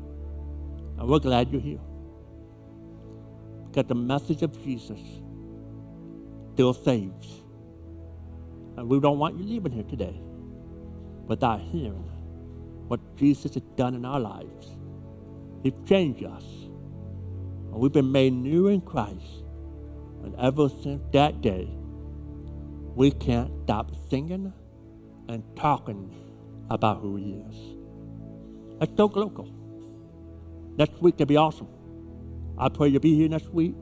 And 0.99 1.09
we're 1.09 1.19
glad 1.19 1.51
you're 1.51 1.61
here. 1.61 1.81
Because 3.69 3.89
the 3.89 3.95
message 3.95 4.43
of 4.43 4.63
Jesus 4.65 5.01
still 6.55 6.75
saves. 6.75 7.43
And 8.77 8.89
we 8.89 9.01
don't 9.01 9.19
want 9.19 9.39
you 9.39 9.45
leaving 9.45 9.73
here 9.73 9.85
today 9.85 10.21
without 11.27 11.61
hearing 11.61 12.12
what 12.89 13.01
Jesus 13.17 13.55
has 13.55 13.63
done 13.77 13.95
in 13.95 14.05
our 14.05 14.21
lives. 14.21 14.69
He's 15.63 15.73
changed 15.87 16.25
us. 16.25 16.45
And 16.45 17.75
we've 17.75 17.93
been 17.93 18.13
made 18.13 18.33
new 18.33 18.69
in 18.69 18.81
Christ. 18.81 19.45
And 20.25 20.35
ever 20.39 20.69
since 20.69 21.03
that 21.13 21.41
day, 21.41 21.69
we 22.95 23.11
can't 23.11 23.51
stop 23.65 23.93
singing 24.11 24.53
and 25.29 25.43
talking 25.57 26.15
about 26.71 27.01
who 27.01 27.17
He 27.17 27.33
is. 27.33 27.57
Let's 28.81 28.93
talk 28.95 29.17
local. 29.17 29.49
Next 30.77 31.01
week 31.01 31.19
will 31.19 31.27
be 31.27 31.37
awesome. 31.37 31.69
I 32.59 32.69
pray 32.69 32.89
you'll 32.89 33.01
be 33.01 33.15
here 33.15 33.29
next 33.29 33.49
week, 33.49 33.75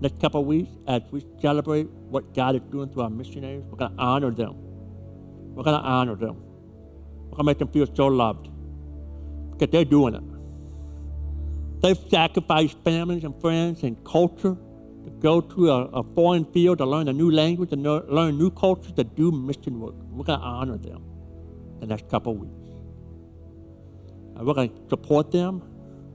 next 0.00 0.20
couple 0.20 0.40
of 0.40 0.46
weeks, 0.46 0.70
as 0.86 1.02
we 1.10 1.24
celebrate 1.40 1.88
what 1.88 2.34
God 2.34 2.56
is 2.56 2.62
doing 2.70 2.88
through 2.90 3.02
our 3.02 3.10
missionaries. 3.10 3.64
We're 3.64 3.78
going 3.78 3.96
to 3.96 4.02
honor 4.02 4.30
them. 4.30 4.56
We're 5.54 5.62
going 5.64 5.80
to 5.80 5.86
honor 5.86 6.14
them. 6.16 6.42
To 7.36 7.42
make 7.42 7.58
them 7.58 7.68
feel 7.68 7.86
so 7.94 8.06
loved 8.06 8.48
because 9.52 9.72
they're 9.72 9.84
doing 9.84 10.14
it. 10.14 11.82
They've 11.82 11.98
sacrificed 12.10 12.78
families 12.84 13.24
and 13.24 13.38
friends 13.40 13.82
and 13.82 14.02
culture 14.04 14.56
to 15.04 15.10
go 15.18 15.40
to 15.40 15.70
a, 15.70 15.84
a 15.86 16.02
foreign 16.14 16.44
field 16.52 16.78
to 16.78 16.86
learn 16.86 17.08
a 17.08 17.12
new 17.12 17.30
language 17.30 17.72
and 17.72 17.82
learn 17.82 18.38
new 18.38 18.50
cultures 18.50 18.92
to 18.92 19.04
do 19.04 19.32
mission 19.32 19.80
work. 19.80 19.94
We're 20.10 20.24
going 20.24 20.38
to 20.38 20.44
honor 20.44 20.78
them 20.78 21.02
in 21.74 21.80
the 21.80 21.86
next 21.86 22.08
couple 22.08 22.32
of 22.32 22.38
weeks. 22.38 22.70
And 24.36 24.46
we're 24.46 24.54
going 24.54 24.70
to 24.70 24.88
support 24.88 25.30
them 25.30 25.62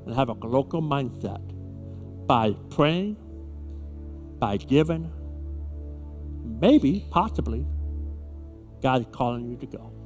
and 0.05 0.15
have 0.15 0.29
a 0.29 0.35
glocal 0.35 0.81
mindset 0.81 1.41
by 2.25 2.53
praying, 2.69 3.17
by 4.39 4.57
giving, 4.57 5.11
maybe, 6.43 7.05
possibly, 7.11 7.65
God 8.81 9.01
is 9.01 9.07
calling 9.11 9.49
you 9.49 9.57
to 9.57 9.65
go. 9.67 9.98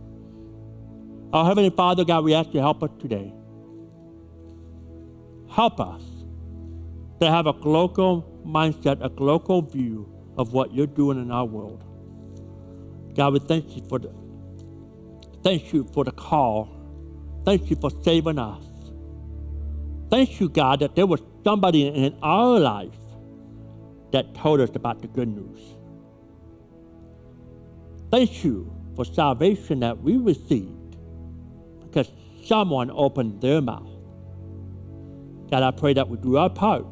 Our 1.34 1.46
Heavenly 1.46 1.72
Father, 1.72 2.06
God, 2.06 2.24
we 2.24 2.36
ask 2.36 2.50
you 2.50 2.54
to 2.54 2.62
help 2.62 2.84
us 2.84 2.92
today. 3.00 3.34
Help 5.50 5.80
us 5.80 6.04
to 7.20 7.30
have 7.30 7.48
a 7.48 7.54
global 7.54 8.42
mindset, 8.46 9.04
a 9.04 9.10
global 9.10 9.64
view 9.64 10.08
of 10.38 10.54
what 10.54 10.74
you're 10.76 10.86
doing 10.86 11.20
in 11.20 11.32
our 11.32 11.46
world. 11.46 11.84
God, 13.16 13.34
we 13.34 13.40
thank 13.40 13.76
you 13.76 13.84
for 13.90 13.98
the 14.00 14.14
Thank 15.44 15.74
you 15.74 15.90
for 15.94 16.06
the 16.06 16.12
call. 16.12 16.70
Thank 17.46 17.70
you 17.70 17.76
for 17.78 17.90
saving 18.04 18.40
us. 18.40 18.64
Thank 20.10 20.40
you, 20.40 20.50
God, 20.50 20.80
that 20.82 20.96
there 20.96 21.08
was 21.08 21.22
somebody 21.44 21.88
in 21.88 22.16
our 22.22 22.60
life 22.60 22.96
that 24.12 24.36
told 24.36 24.62
us 24.62 24.70
about 24.76 25.02
the 25.02 25.08
good 25.08 25.28
news. 25.28 25.60
Thank 28.12 28.44
you 28.44 28.72
for 28.96 29.04
salvation 29.04 29.80
that 29.82 30.00
we 30.00 30.18
received 30.18 30.83
someone 32.44 32.92
opened 32.92 33.42
their 33.42 33.62
mouth. 33.62 33.90
God, 35.50 35.64
I 35.64 35.72
pray 35.72 35.94
that 35.94 36.10
we 36.10 36.18
do 36.18 36.38
our 36.38 36.50
part. 36.50 36.86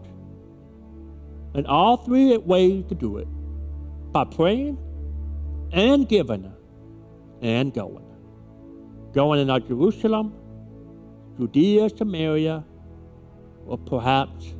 And 1.53 1.67
all 1.67 1.97
three 1.97 2.37
ways 2.37 2.85
to 2.89 2.95
do 2.95 3.17
it 3.17 3.27
by 4.11 4.23
praying 4.23 4.77
and 5.71 6.07
giving 6.07 6.51
and 7.41 7.73
going. 7.73 8.05
Going 9.13 9.39
in 9.41 9.49
our 9.49 9.59
Jerusalem, 9.59 10.33
Judea, 11.37 11.89
Samaria, 11.89 12.63
or 13.65 13.77
perhaps 13.77 14.53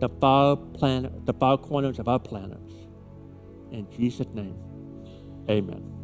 the 0.00 0.08
far 0.08 0.56
planet, 0.56 1.26
the 1.26 1.34
far 1.34 1.56
corners 1.58 1.98
of 1.98 2.08
our 2.08 2.18
planets. 2.18 2.72
In 3.70 3.86
Jesus' 3.96 4.26
name, 4.34 4.56
amen. 5.48 6.01